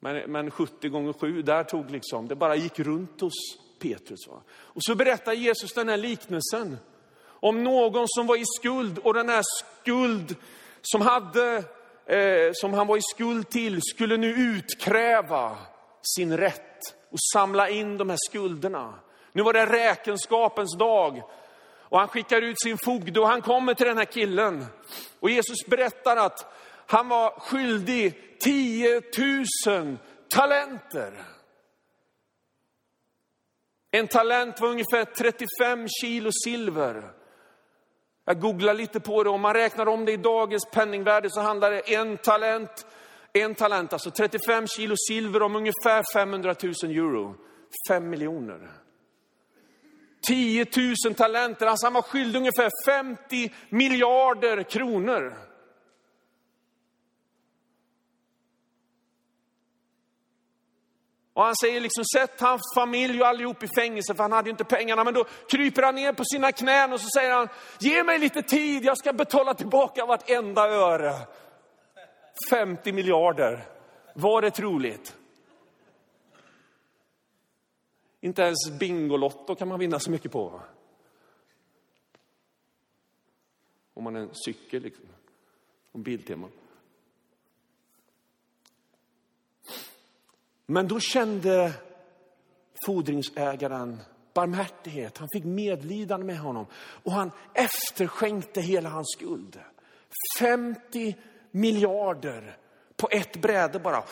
Men, 0.00 0.32
men 0.32 0.50
70 0.50 0.88
gånger 0.88 1.12
7, 1.12 1.42
där 1.42 1.64
tog 1.64 1.90
liksom, 1.90 2.28
det 2.28 2.34
bara 2.34 2.56
gick 2.56 2.78
runt 2.78 3.20
hos 3.20 3.34
Petrus. 3.78 4.28
Va? 4.28 4.42
Och 4.50 4.82
så 4.82 4.94
berättar 4.94 5.32
Jesus 5.32 5.72
den 5.72 5.88
här 5.88 5.96
liknelsen 5.96 6.78
om 7.26 7.64
någon 7.64 8.04
som 8.08 8.26
var 8.26 8.36
i 8.36 8.44
skuld 8.58 8.98
och 8.98 9.14
den 9.14 9.28
här 9.28 9.42
skuld 9.82 10.36
som, 10.82 11.00
hade, 11.00 11.56
eh, 12.06 12.50
som 12.52 12.74
han 12.74 12.86
var 12.86 12.96
i 12.96 13.02
skuld 13.02 13.48
till 13.48 13.80
skulle 13.82 14.16
nu 14.16 14.28
utkräva 14.28 15.56
sin 16.16 16.36
rätt 16.36 16.94
och 17.10 17.18
samla 17.32 17.68
in 17.68 17.98
de 17.98 18.10
här 18.10 18.18
skulderna. 18.28 18.94
Nu 19.36 19.42
var 19.42 19.52
det 19.52 19.66
räkenskapens 19.66 20.78
dag 20.78 21.22
och 21.80 21.98
han 21.98 22.08
skickar 22.08 22.42
ut 22.42 22.60
sin 22.60 22.78
fogde 22.78 23.20
och 23.20 23.28
han 23.28 23.42
kommer 23.42 23.74
till 23.74 23.86
den 23.86 23.98
här 23.98 24.04
killen. 24.04 24.66
Och 25.20 25.30
Jesus 25.30 25.66
berättar 25.66 26.16
att 26.16 26.54
han 26.86 27.08
var 27.08 27.30
skyldig 27.30 28.38
10 28.40 29.02
000 29.66 29.98
talenter. 30.28 31.12
En 33.90 34.08
talent 34.08 34.60
var 34.60 34.68
ungefär 34.68 35.04
35 35.04 35.88
kilo 35.88 36.30
silver. 36.44 37.12
Jag 38.24 38.40
googlar 38.40 38.74
lite 38.74 39.00
på 39.00 39.22
det, 39.22 39.30
om 39.30 39.40
man 39.40 39.54
räknar 39.54 39.88
om 39.88 40.04
det 40.04 40.12
i 40.12 40.16
dagens 40.16 40.64
penningvärde 40.72 41.30
så 41.30 41.40
handlar 41.40 41.70
det 41.70 41.94
en 41.94 42.16
talent, 42.16 42.86
en 43.32 43.54
talent, 43.54 43.92
alltså 43.92 44.10
35 44.10 44.66
kilo 44.66 44.94
silver 45.08 45.42
om 45.42 45.56
ungefär 45.56 46.02
500 46.14 46.54
000 46.62 46.72
euro. 46.82 47.34
5 47.88 48.10
miljoner. 48.10 48.85
10 50.26 50.66
000 51.06 51.14
talenter, 51.14 51.66
alltså 51.66 51.86
han 51.86 51.94
var 51.94 52.02
skyldig 52.02 52.38
ungefär 52.38 52.70
50 52.86 53.52
miljarder 53.68 54.62
kronor. 54.62 55.46
Och 61.36 61.44
han 61.44 61.56
säger 61.56 61.80
liksom, 61.80 62.04
sätt 62.04 62.40
hans 62.40 62.62
familj 62.74 63.20
och 63.20 63.26
allihop 63.26 63.62
i 63.62 63.68
fängelse, 63.78 64.14
för 64.14 64.22
han 64.22 64.32
hade 64.32 64.48
ju 64.48 64.50
inte 64.50 64.64
pengarna. 64.64 65.04
Men 65.04 65.14
då 65.14 65.24
kryper 65.48 65.82
han 65.82 65.94
ner 65.94 66.12
på 66.12 66.24
sina 66.24 66.52
knän 66.52 66.92
och 66.92 67.00
så 67.00 67.08
säger 67.18 67.30
han, 67.30 67.48
ge 67.78 68.04
mig 68.04 68.18
lite 68.18 68.42
tid, 68.42 68.84
jag 68.84 68.98
ska 68.98 69.12
betala 69.12 69.54
tillbaka 69.54 70.06
vartenda 70.06 70.68
öre. 70.68 71.12
50 72.50 72.92
miljarder, 72.92 73.64
var 74.14 74.42
det 74.42 74.50
troligt? 74.50 75.16
Inte 78.26 78.42
ens 78.42 78.70
Bingolotto 78.70 79.54
kan 79.54 79.68
man 79.68 79.78
vinna 79.78 80.00
så 80.00 80.10
mycket 80.10 80.32
på. 80.32 80.60
Om 83.94 84.04
man 84.04 84.16
är 84.16 84.20
en 84.20 84.34
cykel, 84.34 84.82
liksom. 84.82 85.04
Om 85.92 86.02
Biltema. 86.02 86.48
Men 90.66 90.88
då 90.88 91.00
kände 91.00 91.72
fordringsägaren 92.86 94.00
barmhärtighet. 94.34 95.18
Han 95.18 95.28
fick 95.32 95.44
medlidande 95.44 96.26
med 96.26 96.38
honom 96.38 96.66
och 96.76 97.12
han 97.12 97.30
efterskänkte 97.54 98.60
hela 98.60 98.88
hans 98.88 99.12
skuld. 99.18 99.60
50 100.38 101.16
miljarder 101.50 102.56
på 102.96 103.08
ett 103.10 103.36
bräde 103.36 103.78
bara. 103.78 104.04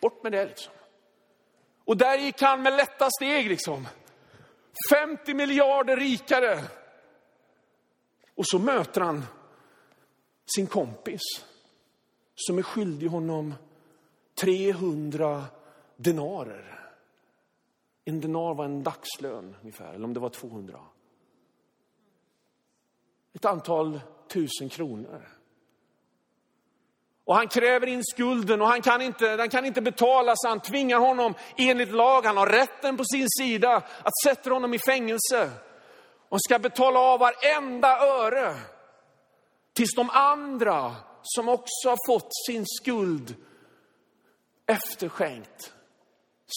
Bort 0.00 0.22
med 0.22 0.32
det 0.32 0.46
liksom. 0.46 0.72
Och 1.84 1.96
där 1.96 2.18
gick 2.18 2.42
han 2.42 2.62
med 2.62 2.72
lätta 2.72 3.08
steg 3.10 3.48
liksom. 3.48 3.88
50 4.90 5.34
miljarder 5.34 5.96
rikare. 5.96 6.64
Och 8.34 8.46
så 8.46 8.58
möter 8.58 9.00
han 9.00 9.24
sin 10.54 10.66
kompis 10.66 11.22
som 12.34 12.58
är 12.58 12.62
skyldig 12.62 13.06
honom 13.08 13.54
300 14.34 15.44
denarer. 15.96 16.90
En 18.04 18.20
denar 18.20 18.54
var 18.54 18.64
en 18.64 18.82
dagslön 18.82 19.56
ungefär, 19.60 19.94
eller 19.94 20.04
om 20.04 20.14
det 20.14 20.20
var 20.20 20.28
200. 20.28 20.80
Ett 23.32 23.44
antal 23.44 24.00
tusen 24.28 24.68
kronor. 24.68 25.28
Och 27.24 27.34
han 27.34 27.48
kräver 27.48 27.86
in 27.86 28.04
skulden 28.04 28.62
och 28.62 28.68
han 28.68 28.82
kan 28.82 29.02
inte, 29.02 29.36
den 29.36 29.48
kan 29.48 29.64
inte 29.64 29.82
betalas. 29.82 30.38
Han 30.46 30.60
tvingar 30.60 30.98
honom 30.98 31.34
enligt 31.56 31.92
lag, 31.92 32.24
han 32.24 32.36
har 32.36 32.46
rätten 32.46 32.96
på 32.96 33.04
sin 33.04 33.26
sida, 33.28 33.76
att 33.76 34.18
sätta 34.24 34.50
honom 34.50 34.74
i 34.74 34.78
fängelse. 34.78 35.50
Och 36.28 36.42
ska 36.42 36.58
betala 36.58 36.98
av 37.00 37.20
varenda 37.20 37.98
öre. 37.98 38.54
Tills 39.72 39.94
de 39.94 40.10
andra 40.10 40.96
som 41.22 41.48
också 41.48 41.88
har 41.88 42.12
fått 42.12 42.30
sin 42.46 42.64
skuld 42.66 43.34
efterskänkt 44.66 45.72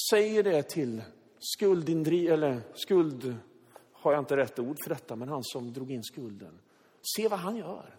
säger 0.10 0.44
det 0.44 0.64
till 0.64 1.02
skuldindri, 1.40 2.28
eller 2.28 2.62
skuld, 2.74 3.38
har 3.94 4.14
jag 4.14 4.22
inte 4.22 4.38
rätt 4.38 4.60
ord 4.60 4.78
för 4.84 4.90
detta, 4.90 5.16
men 5.16 5.30
han 5.30 5.44
som 5.44 5.74
drog 5.74 5.92
in 5.92 6.04
skulden. 6.04 6.60
Se 7.16 7.28
vad 7.28 7.40
han 7.40 7.56
gör. 7.56 7.96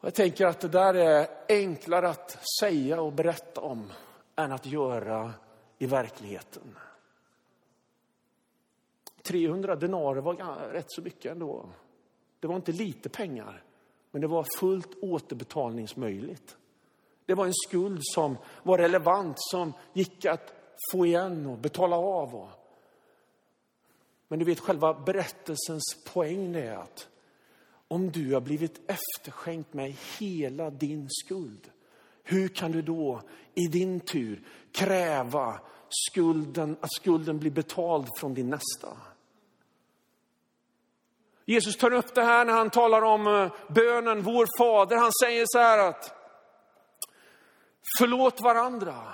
Jag 0.00 0.14
tänker 0.14 0.46
att 0.46 0.60
det 0.60 0.68
där 0.68 0.94
är 0.94 1.28
enklare 1.48 2.08
att 2.08 2.38
säga 2.60 3.00
och 3.00 3.12
berätta 3.12 3.60
om 3.60 3.92
än 4.36 4.52
att 4.52 4.66
göra 4.66 5.32
i 5.78 5.86
verkligheten. 5.86 6.76
300 9.22 9.76
denarer 9.76 10.20
var 10.20 10.70
rätt 10.72 10.86
så 10.88 11.02
mycket 11.02 11.32
ändå. 11.32 11.68
Det 12.40 12.46
var 12.46 12.56
inte 12.56 12.72
lite 12.72 13.08
pengar, 13.08 13.62
men 14.10 14.20
det 14.20 14.26
var 14.26 14.46
fullt 14.58 14.94
återbetalningsmöjligt. 15.02 16.56
Det 17.26 17.34
var 17.34 17.46
en 17.46 17.54
skuld 17.54 18.00
som 18.02 18.36
var 18.62 18.78
relevant, 18.78 19.36
som 19.38 19.72
gick 19.92 20.24
att 20.24 20.52
få 20.92 21.06
igen 21.06 21.46
och 21.46 21.58
betala 21.58 21.96
av. 21.96 22.48
Men 24.28 24.38
du 24.38 24.44
vet, 24.44 24.60
själva 24.60 24.94
berättelsens 24.94 26.04
poäng 26.12 26.54
är 26.54 26.76
att 26.76 27.08
om 27.88 28.10
du 28.10 28.34
har 28.34 28.40
blivit 28.40 28.90
efterskänkt 28.90 29.74
med 29.74 29.94
hela 30.18 30.70
din 30.70 31.06
skuld, 31.10 31.70
hur 32.22 32.48
kan 32.48 32.72
du 32.72 32.82
då 32.82 33.22
i 33.54 33.66
din 33.66 34.00
tur 34.00 34.42
kräva 34.72 35.60
skulden, 35.88 36.76
att 36.80 36.92
skulden 36.92 37.38
blir 37.38 37.50
betald 37.50 38.06
från 38.16 38.34
din 38.34 38.50
nästa? 38.50 38.96
Jesus 41.44 41.76
tar 41.76 41.92
upp 41.92 42.14
det 42.14 42.22
här 42.22 42.44
när 42.44 42.52
han 42.52 42.70
talar 42.70 43.02
om 43.02 43.26
eh, 43.26 43.52
bönen, 43.74 44.22
vår 44.22 44.46
fader. 44.58 44.96
Han 44.96 45.12
säger 45.22 45.44
så 45.48 45.58
här 45.58 45.78
att 45.78 46.14
förlåt 47.98 48.40
varandra. 48.40 49.12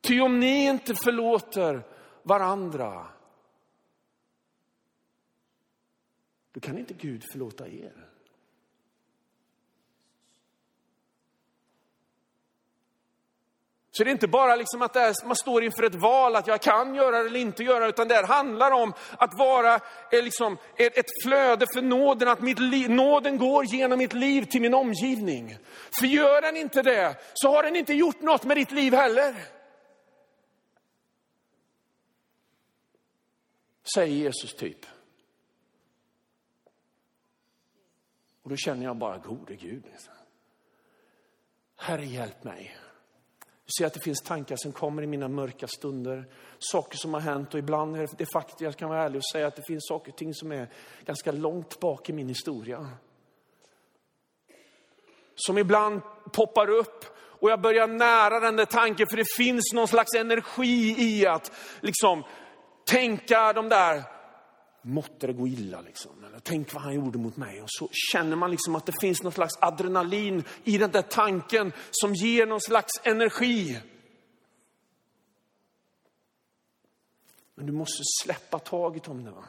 Ty 0.00 0.20
om 0.20 0.40
ni 0.40 0.64
inte 0.64 0.94
förlåter 0.94 1.82
varandra, 2.22 3.06
då 6.52 6.60
kan 6.60 6.78
inte 6.78 6.94
Gud 6.94 7.24
förlåta 7.32 7.68
er. 7.68 8.08
Så 13.94 14.04
det 14.04 14.10
är 14.10 14.12
inte 14.12 14.28
bara 14.28 14.56
liksom 14.56 14.82
att 14.82 14.96
är, 14.96 15.26
man 15.26 15.36
står 15.36 15.64
inför 15.64 15.82
ett 15.82 15.94
val, 15.94 16.36
att 16.36 16.46
jag 16.46 16.60
kan 16.60 16.94
göra 16.94 17.22
det 17.22 17.28
eller 17.28 17.40
inte 17.40 17.62
göra, 17.62 17.88
utan 17.88 18.08
det 18.08 18.14
här 18.14 18.26
handlar 18.26 18.70
om 18.70 18.94
att 19.18 19.38
vara 19.38 19.74
eh, 20.10 20.22
liksom, 20.24 20.56
ett, 20.76 20.98
ett 20.98 21.22
flöde 21.24 21.66
för 21.74 21.82
nåden, 21.82 22.28
att 22.28 22.40
mitt 22.40 22.58
liv, 22.58 22.90
nåden 22.90 23.38
går 23.38 23.64
genom 23.64 23.98
mitt 23.98 24.12
liv 24.12 24.44
till 24.44 24.60
min 24.60 24.74
omgivning. 24.74 25.56
För 25.98 26.06
gör 26.06 26.42
den 26.42 26.56
inte 26.56 26.82
det, 26.82 27.16
så 27.34 27.48
har 27.48 27.62
den 27.62 27.76
inte 27.76 27.94
gjort 27.94 28.20
något 28.20 28.44
med 28.44 28.56
ditt 28.56 28.72
liv 28.72 28.94
heller. 28.94 29.34
Säger 33.94 34.14
Jesus 34.14 34.54
typ. 34.54 34.86
Och 38.42 38.50
då 38.50 38.56
känner 38.56 38.84
jag 38.84 38.96
bara, 38.96 39.18
gode 39.18 39.56
Gud. 39.56 39.84
Liksom. 39.92 40.14
Herre 41.76 42.04
hjälp 42.04 42.44
mig. 42.44 42.76
Jag 43.64 43.74
ser 43.78 43.86
att 43.86 43.94
det 43.94 44.00
finns 44.00 44.20
tankar 44.20 44.56
som 44.56 44.72
kommer 44.72 45.02
i 45.02 45.06
mina 45.06 45.28
mörka 45.28 45.66
stunder. 45.68 46.28
Saker 46.58 46.98
som 46.98 47.14
har 47.14 47.20
hänt 47.20 47.54
och 47.54 47.58
ibland 47.58 47.96
är 47.96 48.08
det 48.18 48.26
faktiskt, 48.32 48.60
jag 48.60 48.76
kan 48.76 48.88
vara 48.88 49.02
ärlig 49.04 49.18
och 49.18 49.30
säga 49.32 49.46
att 49.46 49.56
det 49.56 49.62
finns 49.66 49.86
saker 49.88 50.12
och 50.12 50.18
ting 50.18 50.34
som 50.34 50.52
är 50.52 50.68
ganska 51.04 51.32
långt 51.32 51.80
bak 51.80 52.10
i 52.10 52.12
min 52.12 52.28
historia. 52.28 52.88
Som 55.34 55.58
ibland 55.58 56.00
poppar 56.32 56.70
upp 56.70 57.04
och 57.16 57.50
jag 57.50 57.60
börjar 57.60 57.86
nära 57.86 58.40
den 58.40 58.56
där 58.56 58.64
tanken 58.64 59.06
för 59.10 59.16
det 59.16 59.32
finns 59.36 59.72
någon 59.74 59.88
slags 59.88 60.14
energi 60.14 60.94
i 60.98 61.26
att 61.26 61.52
liksom 61.80 62.24
tänka 62.86 63.52
de 63.52 63.68
där 63.68 64.02
måtte 64.82 65.26
det 65.26 65.32
gå 65.32 65.48
illa. 65.48 65.80
Liksom. 65.80 66.24
Eller, 66.24 66.40
tänk 66.40 66.74
vad 66.74 66.82
han 66.82 66.94
gjorde 66.94 67.18
mot 67.18 67.36
mig. 67.36 67.62
Och 67.62 67.70
så 67.70 67.88
känner 68.12 68.36
man 68.36 68.50
liksom 68.50 68.74
att 68.74 68.86
det 68.86 69.00
finns 69.00 69.22
någon 69.22 69.32
slags 69.32 69.54
adrenalin 69.60 70.44
i 70.64 70.78
den 70.78 70.90
där 70.90 71.02
tanken 71.02 71.72
som 71.90 72.14
ger 72.14 72.46
någon 72.46 72.60
slags 72.60 72.92
energi. 73.02 73.80
Men 77.54 77.66
du 77.66 77.72
måste 77.72 78.02
släppa 78.22 78.58
taget 78.58 79.08
om 79.08 79.24
det. 79.24 79.30
Va? 79.30 79.44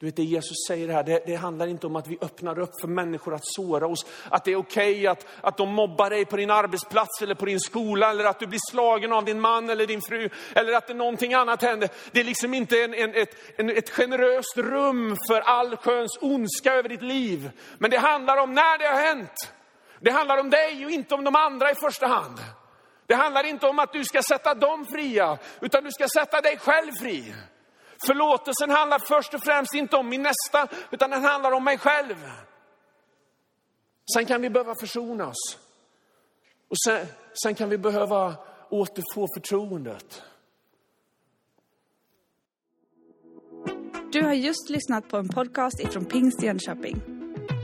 Du 0.00 0.06
vet 0.06 0.16
det 0.16 0.22
Jesus 0.22 0.56
säger 0.68 0.88
här, 0.88 1.02
det, 1.02 1.22
det, 1.26 1.34
handlar 1.34 1.66
inte 1.66 1.86
om 1.86 1.96
att 1.96 2.06
vi 2.06 2.18
öppnar 2.20 2.58
upp 2.58 2.80
för 2.80 2.88
människor 2.88 3.34
att 3.34 3.44
såra 3.44 3.86
oss. 3.86 4.06
Att 4.28 4.44
det 4.44 4.52
är 4.52 4.56
okej 4.56 4.92
okay 4.92 5.06
att, 5.06 5.26
att 5.40 5.56
de 5.56 5.68
mobbar 5.68 6.10
dig 6.10 6.24
på 6.24 6.36
din 6.36 6.50
arbetsplats 6.50 7.22
eller 7.22 7.34
på 7.34 7.44
din 7.44 7.60
skola. 7.60 8.10
Eller 8.10 8.24
att 8.24 8.38
du 8.38 8.46
blir 8.46 8.60
slagen 8.70 9.12
av 9.12 9.24
din 9.24 9.40
man 9.40 9.70
eller 9.70 9.86
din 9.86 10.00
fru. 10.00 10.28
Eller 10.54 10.72
att 10.72 10.86
det 10.86 10.94
någonting 10.94 11.34
annat 11.34 11.62
händer. 11.62 11.88
Det 12.12 12.20
är 12.20 12.24
liksom 12.24 12.54
inte 12.54 12.84
en, 12.84 12.94
en, 12.94 13.14
ett, 13.14 13.36
en, 13.56 13.70
ett 13.70 13.90
generöst 13.90 14.56
rum 14.56 15.16
för 15.28 15.40
allsköns 15.40 16.18
ondska 16.20 16.74
över 16.74 16.88
ditt 16.88 17.02
liv. 17.02 17.50
Men 17.78 17.90
det 17.90 17.98
handlar 17.98 18.36
om 18.36 18.54
när 18.54 18.78
det 18.78 18.86
har 18.86 19.00
hänt. 19.00 19.52
Det 20.00 20.10
handlar 20.10 20.38
om 20.38 20.50
dig 20.50 20.84
och 20.84 20.90
inte 20.90 21.14
om 21.14 21.24
de 21.24 21.36
andra 21.36 21.70
i 21.70 21.74
första 21.74 22.06
hand. 22.06 22.38
Det 23.06 23.14
handlar 23.14 23.44
inte 23.44 23.66
om 23.66 23.78
att 23.78 23.92
du 23.92 24.04
ska 24.04 24.22
sätta 24.22 24.54
dem 24.54 24.86
fria, 24.86 25.38
utan 25.60 25.84
du 25.84 25.90
ska 25.90 26.08
sätta 26.08 26.40
dig 26.40 26.58
själv 26.58 26.92
fri. 26.92 27.34
Förlåtelsen 28.06 28.70
handlar 28.70 28.98
först 28.98 29.34
och 29.34 29.40
främst 29.44 29.74
inte 29.74 29.96
om 29.96 30.08
min 30.08 30.22
nästa, 30.22 30.68
utan 30.90 31.10
den 31.10 31.24
handlar 31.24 31.52
om 31.52 31.64
mig 31.64 31.78
själv. 31.78 32.16
Sen 34.14 34.26
kan 34.26 34.42
vi 34.42 34.50
behöva 34.50 34.74
försonas. 34.80 35.36
Och 36.68 36.76
sen, 36.86 37.06
sen 37.42 37.54
kan 37.54 37.68
vi 37.68 37.78
behöva 37.78 38.34
återfå 38.70 39.26
förtroendet. 39.36 40.22
Du 44.12 44.22
har 44.22 44.32
just 44.32 44.70
lyssnat 44.70 45.08
på 45.08 45.16
en 45.16 45.28
podcast 45.28 45.80
ifrån 45.80 46.04
Pingst 46.04 46.42
Jönköping. 46.42 47.19